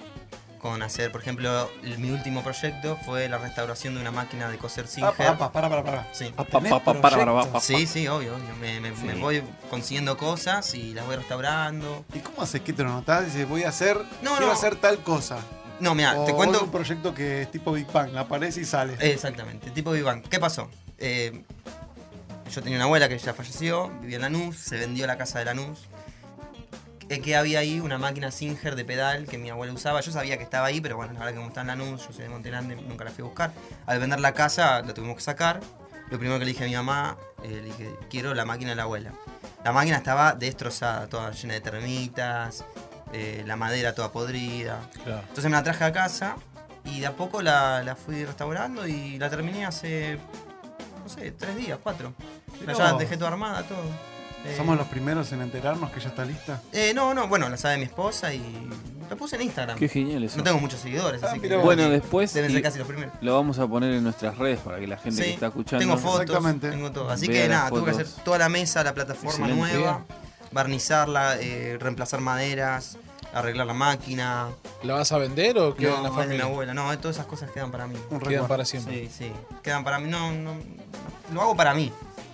[0.59, 4.57] Con hacer, por ejemplo, el- mi último proyecto fue la restauración de una máquina de
[4.57, 5.09] coser Singer.
[5.11, 6.13] Apa, apa, para, para, para.
[6.13, 6.31] Sí.
[6.35, 7.59] Pa, ¿Tenés pa, pa, para, pa.
[7.59, 8.55] Sí, sí, obvio, obvio.
[8.59, 9.19] Me, me- me Sí.
[9.19, 12.05] voy consiguiendo cosas y las voy restaurando.
[12.13, 13.25] ¿Y cómo haces que te lo notás?
[13.25, 14.51] Dices, voy a hacer, No, quiero no.
[14.51, 15.39] hacer tal cosa.
[15.79, 16.61] No, mira, te es cuento.
[16.63, 18.95] un proyecto que es tipo Big Bang, aparece y sale.
[18.99, 20.21] Exactamente, tipo Vivan.
[20.23, 20.69] ¿Qué pasó?
[20.97, 21.41] Eh,
[22.53, 25.45] yo tenía una abuela que ya falleció, vivía en Lanús, se vendió la casa de
[25.45, 25.79] Lanús.
[27.09, 29.99] Eh, que había ahí una máquina Singer de pedal que mi abuela usaba.
[30.01, 32.13] Yo sabía que estaba ahí, pero bueno, la verdad que como está en Lanús, yo
[32.13, 33.51] soy de Monte Grande, nunca la fui a buscar.
[33.87, 35.59] Al vender la casa, la tuvimos que sacar.
[36.11, 38.75] Lo primero que le dije a mi mamá, eh, le dije, quiero la máquina de
[38.75, 39.11] la abuela.
[39.63, 42.63] La máquina estaba destrozada, toda llena de termitas,
[43.11, 44.79] eh, la madera toda podrida.
[45.03, 45.21] Claro.
[45.21, 46.35] Entonces me la traje a casa
[46.85, 50.19] y de a poco la, la fui restaurando y la terminé hace,
[51.03, 52.13] no sé, tres días, cuatro.
[52.65, 52.99] Ya vos.
[52.99, 53.83] dejé toda armada, todo.
[54.45, 56.61] Eh, Somos los primeros en enterarnos que ya está lista.
[56.71, 58.41] eh, no, no, bueno, la sabe mi esposa y
[59.09, 59.77] la puse en Instagram.
[59.77, 60.37] Qué genial eso.
[60.37, 61.55] No tengo muchos seguidores, Ah, así que.
[61.57, 63.13] Bueno, después deben ser casi los primeros.
[63.21, 65.79] lo vamos a poner en nuestras redes para que la gente que Sí, está escuchando
[65.85, 66.69] tengo fotos, Exactamente.
[66.69, 67.09] tengo todo.
[67.09, 69.73] Así Vea que nada, tuve que hacer toda la mesa, la plataforma Excelente.
[69.77, 70.05] nueva,
[70.51, 72.97] barnizarla, eh, reemplazar maderas,
[73.33, 74.47] arreglar la máquina.
[74.83, 76.45] ¿La vas a vender o queda en la No, es de mi familia?
[76.45, 77.95] abuela, no, todas esas cosas quedan para mí.
[78.09, 79.07] Un Quedan para siempre.
[79.09, 79.31] Sí, sí.
[79.63, 80.09] Quedan para mí.
[80.09, 80.53] No, no.
[81.33, 81.91] Lo hago para mí.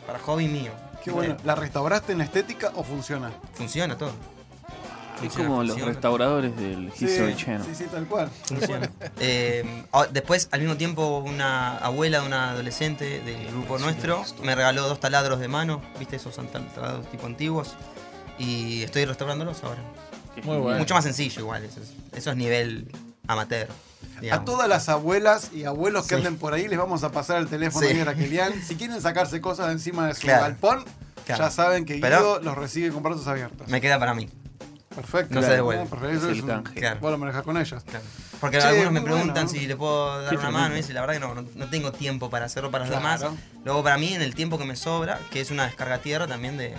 [0.08, 0.72] Para hobby mío.
[1.06, 1.38] Qué bueno.
[1.44, 3.32] ¿La restauraste en la estética o funciona?
[3.54, 4.10] Funciona todo.
[4.10, 7.64] Es Funciona, como los restauradores del History Channel.
[7.64, 8.30] sí, sí, tal cual.
[8.46, 8.90] Funciona.
[9.20, 9.64] Eh,
[9.94, 14.88] ah, después, al mismo tiempo, una abuela de una adolescente del grupo nuestro me regaló
[14.90, 15.80] dos taladros de mano.
[16.00, 16.16] ¿Viste?
[16.16, 17.76] Esos taladros tipo antiguos.
[18.40, 19.82] Y estoy restaurándolos ahora.
[20.44, 20.80] Muy bueno.
[20.80, 21.64] Mucho más sencillo, igual.
[21.64, 22.92] Eso es, eso es nivel
[23.28, 23.68] amateur.
[24.22, 24.42] Digamos.
[24.42, 26.22] A todas las abuelas y abuelos que Sí.
[26.22, 27.94] anden por ahí les vamos a pasar el teléfono Sí.
[27.94, 28.54] de Raquelian.
[28.64, 30.42] Si quieren sacarse cosas de encima de su Claro.
[30.44, 30.86] galpón,
[31.26, 31.44] Claro.
[31.44, 33.68] ya saben que Pero- Guido los recibe con brazos abiertos.
[33.68, 34.30] Me queda para mí.
[34.96, 35.36] Perfecto.
[35.36, 35.86] no se devuelve.
[35.88, 36.10] perfecto.
[36.10, 36.64] Es Eso el es un-.
[36.64, 37.00] Claro.
[37.02, 37.84] Vos lo manejás con ellos.
[38.40, 39.50] Porque algunos me preguntan bueno.
[39.50, 41.92] si le puedo dar una mano y dice, la verdad que no, no, no tengo
[41.92, 43.20] tiempo para hacerlo para los Claro.
[43.30, 43.40] demás.
[43.64, 46.58] Luego para mí, en el tiempo que me sobra, que es una descarga tierra también
[46.58, 46.76] de, de-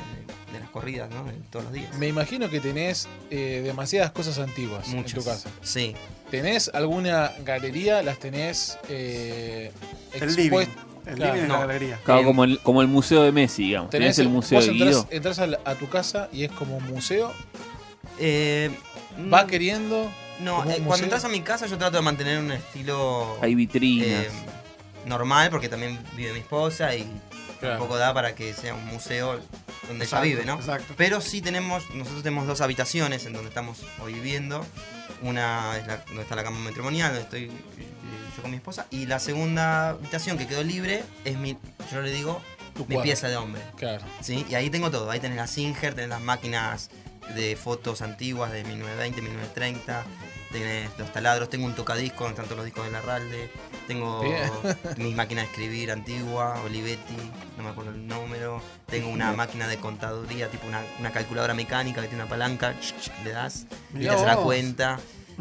[0.53, 1.25] de las corridas, ¿no?
[1.25, 1.93] De todos los días.
[1.99, 5.13] Me imagino que tenés eh, demasiadas cosas antiguas Muchas.
[5.15, 5.51] en tu casa.
[5.63, 5.95] Sí.
[6.31, 8.03] ¿Tenés alguna galería?
[8.03, 9.73] ¿Las tenés eh,
[10.13, 10.51] El living.
[10.51, 10.69] expuest-
[11.07, 11.35] El Claro.
[11.35, 11.55] living No.
[11.55, 12.01] la galería.
[12.05, 13.91] Claro, Eh, como el, como el museo de Messi, digamos.
[13.91, 15.07] Tenés, el museo vos de Guido.
[15.11, 17.33] entrás a, la- a tu casa y es como un museo.
[18.19, 18.71] Eh,
[19.33, 20.11] Va mm, queriendo.
[20.41, 24.09] No, eh, cuando entras a mi casa yo trato de mantener un estilo Hay vitrinas.
[24.27, 24.31] eh,
[25.07, 27.09] normal, porque también vive mi esposa y
[27.61, 27.77] Claro.
[27.79, 29.41] tampoco da para que sea un museo
[29.89, 30.57] donde Exacto, ella vive, ¿no?
[30.57, 30.93] exacto.
[30.99, 34.65] Pero sí tenemos, nosotros tenemos dos habitaciones en donde estamos hoy viviendo.
[35.23, 37.87] Una es la, donde está la cama matrimonial, donde estoy eh,
[38.37, 38.87] yo con mi esposa.
[38.91, 41.57] Y la segunda habitación que quedó libre es mi,
[41.91, 42.43] yo le digo,
[42.75, 43.63] Tu mi pieza de hombre.
[43.77, 44.05] Claro.
[44.21, 44.45] ¿sí?
[44.51, 45.11] Y ahí tengo todo.
[45.11, 46.91] Ahí tenés la Singer, tenés las máquinas
[47.35, 50.05] de fotos antiguas de 1920, 1930.
[50.53, 53.51] Tenés los taladros, tengo un tocadisco donde están todos los discos de Larralde.
[53.89, 54.51] Tengo Bien.
[54.97, 57.17] mi máquina de escribir antigua, Olivetti,
[57.59, 58.63] no me acuerdo el número.
[58.87, 62.75] Tengo una máquina de contaduría, tipo una, una calculadora mecánica que tiene una palanca,
[63.25, 64.99] le das y te hace la cuenta.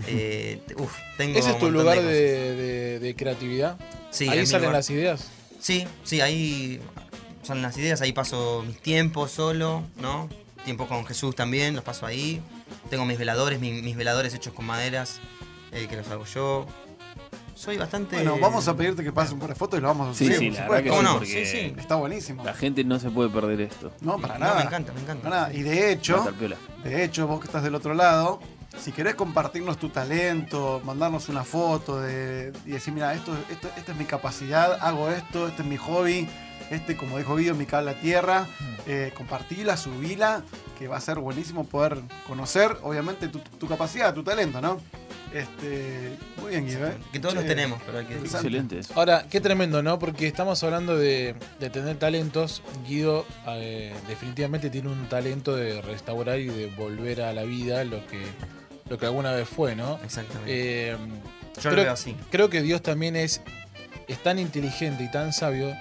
[0.07, 3.77] Eh, uf, tengo ¿Ese es tu lugar de, de- de creatividad?
[4.09, 5.29] Sí, Ahí salen las ideas.
[5.59, 6.81] Sí, sí, ahí
[7.43, 10.27] son las ideas, ahí paso mis tiempos solo, ¿no?
[10.65, 12.41] Tiempo con Jesús también, los paso ahí.
[12.89, 15.19] Tengo mis veladores, mi- mis veladores hechos con maderas,
[15.71, 16.65] eh, que los hago yo.
[17.53, 18.17] Soy bastante...
[18.17, 20.25] Bueno, vamos a pedirte que pases un par de fotos y lo vamos a Sí,
[20.25, 20.37] subir.
[20.39, 21.25] sí, por la verdad que ¿Cómo sí, no?
[21.25, 21.73] Sí, sí.
[21.77, 22.43] Está buenísimo.
[22.43, 23.93] la gente no se puede perder esto.
[24.01, 24.55] No, para No, nada.
[24.57, 25.23] me encanta, me encanta.
[25.23, 25.53] Para nada.
[25.53, 26.25] Y de hecho,
[26.83, 28.41] de hecho, vos que estás del otro lado,
[28.77, 33.93] si querés compartirnos tu talento, mandarnos una foto de, y decir, mira, esto, esto, esta
[33.93, 36.27] es mi capacidad, hago esto, este es mi hobby,
[36.69, 38.47] este, como dijo Guido, mi cable a tierra,
[38.87, 40.43] eh, compartila, subila,
[40.77, 44.79] que va a ser buenísimo poder conocer, obviamente, tu, tu capacidad, tu talento, ¿no?
[45.33, 46.87] Este, muy bien, Guido.
[46.87, 46.93] ¿eh?
[47.11, 48.15] Que todos los Che, tenemos, pero hay que...
[48.15, 48.93] Excelente eso.
[48.95, 49.99] Ahora, qué tremendo, ¿no?
[49.99, 52.61] Porque estamos hablando de, de tener talentos.
[52.87, 58.05] Guido eh, definitivamente tiene un talento de restaurar y de volver a la vida lo
[58.07, 58.21] que,
[58.89, 59.99] lo que alguna vez fue, ¿no?
[60.05, 60.91] Exactamente.
[60.91, 60.97] Eh,
[61.61, 62.15] yo lo creo- veo así.
[62.31, 63.41] creo que Dios también es,
[64.07, 65.73] es tan inteligente y tan sabio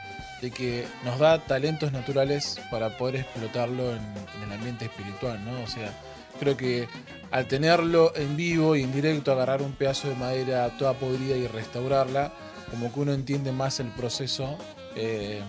[0.44, 4.02] de que nos da talentos naturales para poder explotarlo en,
[4.44, 5.62] el ambiente espiritual, ¿no?
[5.62, 5.90] O sea,
[6.38, 6.86] creo que
[7.30, 11.46] al tenerlo en vivo y en directo, agarrar un pedazo de madera toda podrida y
[11.46, 12.30] restaurarla,
[12.70, 14.58] como que uno entiende más el proceso
[14.96, 15.40] eh,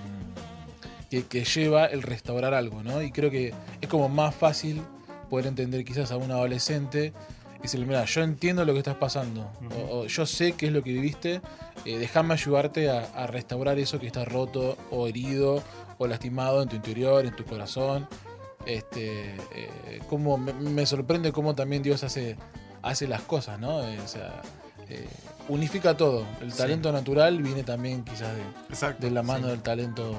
[1.09, 3.01] que, que lleva el restaurar algo, ¿no?
[3.01, 4.81] Y creo que es como más fácil
[5.29, 7.11] poder entender quizás a un adolescente
[7.65, 9.51] decirle, mira, yo entiendo lo que estás pasando,
[9.89, 11.41] o, o yo sé qué es lo que viviste,
[11.85, 15.61] eh, déjame ayudarte a, a restaurar eso que está roto o herido
[15.97, 18.07] o lastimado en tu interior, en tu corazón.
[18.65, 22.35] Este, eh, cómo me, me sorprende cómo también Dios hace,
[22.81, 23.87] hace las cosas, ¿no?
[23.87, 24.41] Eh, o sea,
[24.89, 25.07] eh,
[25.49, 26.25] unifica todo.
[26.41, 26.57] El Sí.
[26.57, 29.05] talento natural viene también quizás de, Exacto.
[29.05, 29.51] de la mano Sí.
[29.51, 30.15] del talento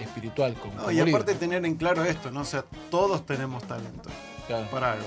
[0.00, 0.54] espiritual.
[0.54, 2.40] Como, No, y aparte tener en claro esto, ¿no?
[2.42, 4.10] O sea, todos tenemos talento
[4.46, 4.66] Claro.
[4.70, 5.06] para algo.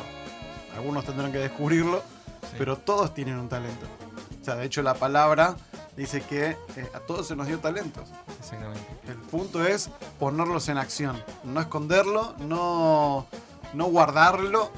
[0.80, 2.01] Algunos tendrán que descubrirlo,
[2.41, 2.55] Sí.
[2.57, 3.86] pero todos tienen un talento.
[4.41, 5.55] O sea, de hecho la palabra
[5.97, 8.07] dice que eh, a todos se nos dio talentos.
[8.39, 8.80] Exactamente.
[9.07, 13.27] El punto es ponerlos en acción, no esconderlo, no,
[13.73, 14.71] no guardarlo,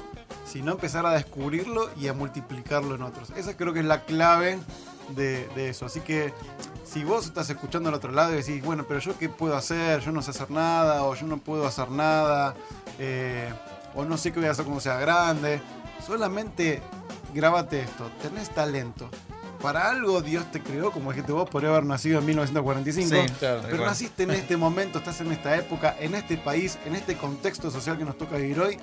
[0.44, 3.30] sino empezar a descubrirlo y a multiplicarlo en otros.
[3.36, 4.58] Esa creo que es la clave
[5.10, 5.86] de, de eso.
[5.86, 6.34] Así que
[6.84, 10.00] si vos estás escuchando al otro lado y decís, bueno, pero yo qué puedo hacer,
[10.00, 12.54] yo no sé hacer nada, o yo no puedo hacer nada,
[12.98, 13.50] eh,
[13.94, 15.62] o no sé qué voy a hacer cuando sea grande,
[16.06, 16.82] solamente
[17.34, 19.08] grábate esto, tenés talento.
[19.60, 23.08] Para algo Dios te creó, como dijiste vos, podría haber nacido en 1945.
[23.08, 23.60] Sí, Claro.
[23.60, 27.16] tal Pero naciste en este momento, estás en esta época, en este país, en este
[27.16, 28.76] contexto social que nos toca vivir hoy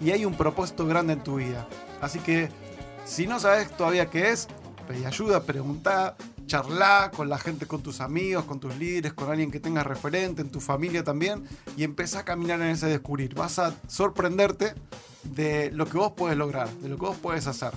[0.00, 1.68] y hay un propósito grande en tu vida.
[2.00, 2.48] Así que
[3.04, 4.48] si no sabes todavía qué es,
[4.88, 6.16] pedí ayuda, preguntá,
[6.46, 10.42] charlá con la gente, con tus amigos, con tus líderes, con alguien que tengas referente,
[10.42, 11.44] en tu familia también
[11.76, 13.34] y empezá a caminar en ese descubrir.
[13.34, 14.74] Vas a sorprenderte
[15.24, 17.72] de lo que vos puedes lograr, de lo que vos puedes hacer.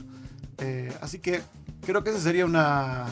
[0.59, 1.41] Eh, así que
[1.85, 3.05] creo que ese sería una,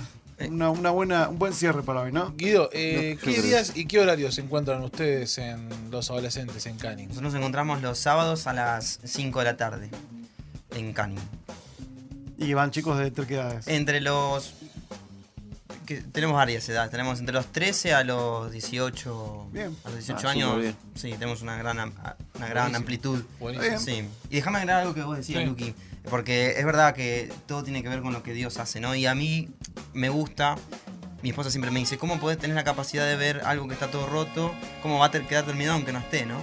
[0.50, 2.34] una, una buena, un buen cierre para hoy, ¿no?
[2.36, 6.78] Guido, eh, No, ¿qué días y qué horarios se encuentran ustedes en los adolescentes en
[6.78, 7.08] Canning?
[7.08, 9.90] Nosotros nos encontramos los sábados a las 5 de la tarde
[10.72, 11.20] en Canning.
[12.38, 13.68] Y van chicos de entre qué edades.
[13.68, 14.54] Entre los.
[15.86, 16.92] Que tenemos varias edades.
[16.92, 19.50] Tenemos entre los 13 a los 18.
[19.52, 19.76] Bien.
[19.84, 20.60] A los 18 Ah, años.
[20.60, 20.76] bien.
[20.96, 22.78] Sí, tenemos una gran, una gran Buenísimo.
[22.78, 23.24] amplitud.
[23.40, 23.80] Buenísimo.
[23.80, 24.04] Sí.
[24.30, 25.46] Y déjame agregar algo que vos decías, Sí.
[25.48, 25.76] Luqui.
[26.10, 28.94] Porque es verdad que todo tiene que ver con lo que Dios hace, ¿no?
[28.96, 29.50] Y a mí
[29.94, 30.56] me gusta.
[31.24, 33.90] Mi esposa siempre me dice, ¿cómo podés tener la capacidad de ver algo que está
[33.90, 34.54] todo roto?
[34.84, 36.40] ¿Cómo va a ter- quedar terminado aunque no esté, no?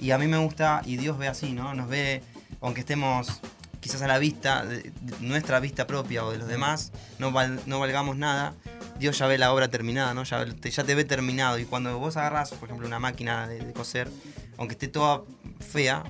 [0.00, 1.72] Y a mí me gusta, y Dios ve así, ¿no?
[1.74, 2.22] Nos ve,
[2.60, 3.40] aunque estemos
[3.78, 6.90] quizás a la vista, de- de nuestra vista propia o de los demás,
[7.20, 8.54] no, val- no valgamos nada,
[8.98, 10.24] Dios ya ve la obra terminada, ¿no?
[10.24, 11.58] Ya te, ve terminado.
[11.58, 14.08] Y cuando vos agarras, por ejemplo, una máquina de, de coser,
[14.56, 15.22] aunque esté toda
[15.60, 16.04] fea,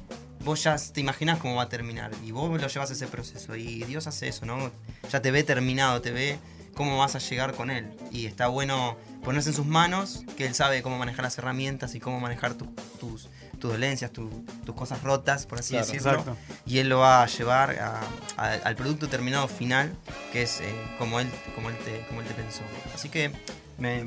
[0.45, 2.11] vos ya te imaginás cómo va a terminar.
[2.25, 3.57] Y vos lo llevas a ese proceso.
[3.57, 4.71] Y Dios hace eso, ¿no?
[5.11, 6.39] Ya te ve terminado, te ve
[6.75, 7.91] cómo vas a llegar con Él.
[8.11, 12.01] Y está bueno ponerse en sus manos, que Él sabe cómo manejar las herramientas y
[12.01, 12.67] cómo manejar tu-
[13.01, 13.29] tus,
[13.65, 16.11] tus dolencias, tu- tus cosas rotas, por así Claro, decirlo.
[16.11, 16.37] exacto.
[16.67, 17.99] Y Él lo va a llevar a-
[18.37, 19.97] a- al producto terminado final,
[20.35, 20.65] que es eh,
[20.99, 22.61] como, él, como, él te, como Él te pensó.
[22.95, 23.33] Así que
[23.79, 24.07] me,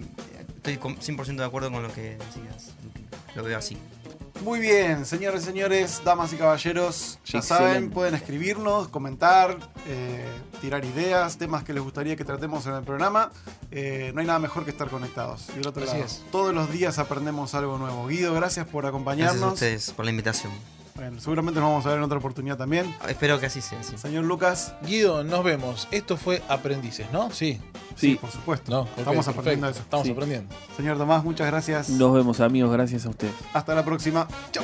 [0.57, 2.75] estoy con- 100% de acuerdo con lo que decías.
[3.33, 3.79] Lo veo así.
[4.43, 7.47] Muy bien, señores, señores, damas y caballeros, ya Excelente.
[7.47, 9.57] saben, pueden escribirnos, comentar,
[9.87, 10.25] eh,
[10.61, 13.31] tirar ideas, temas que les gustaría que tratemos en el programa.
[13.71, 15.47] Eh, no hay nada mejor que estar conectados.
[15.49, 16.23] Y del otro Así lado, es.
[16.31, 18.07] todos los días aprendemos algo nuevo.
[18.07, 19.53] Guido, gracias por Gracias a acompañarnos.
[19.53, 20.53] ustedes por la invitación.
[20.97, 22.93] Bueno, seguramente nos vamos a ver en otra oportunidad también.
[23.07, 23.81] Espero que así sea.
[23.83, 23.97] sí.
[23.97, 25.87] Señor Lucas, Guido, nos vemos.
[25.91, 27.29] Esto fue Aprendices, ¿no?
[27.31, 27.61] Sí.
[27.95, 28.71] sí, Sí, por supuesto.
[28.71, 29.69] No, Estamos aprendiendo perfecto.
[29.69, 29.81] eso.
[29.83, 30.11] Estamos Sí.
[30.11, 30.55] aprendiendo.
[30.75, 31.89] Señor Tomás, muchas gracias.
[31.89, 33.33] nos vemos amigos, gracias a ustedes.
[33.53, 34.27] Hasta la próxima.
[34.51, 34.63] Chau.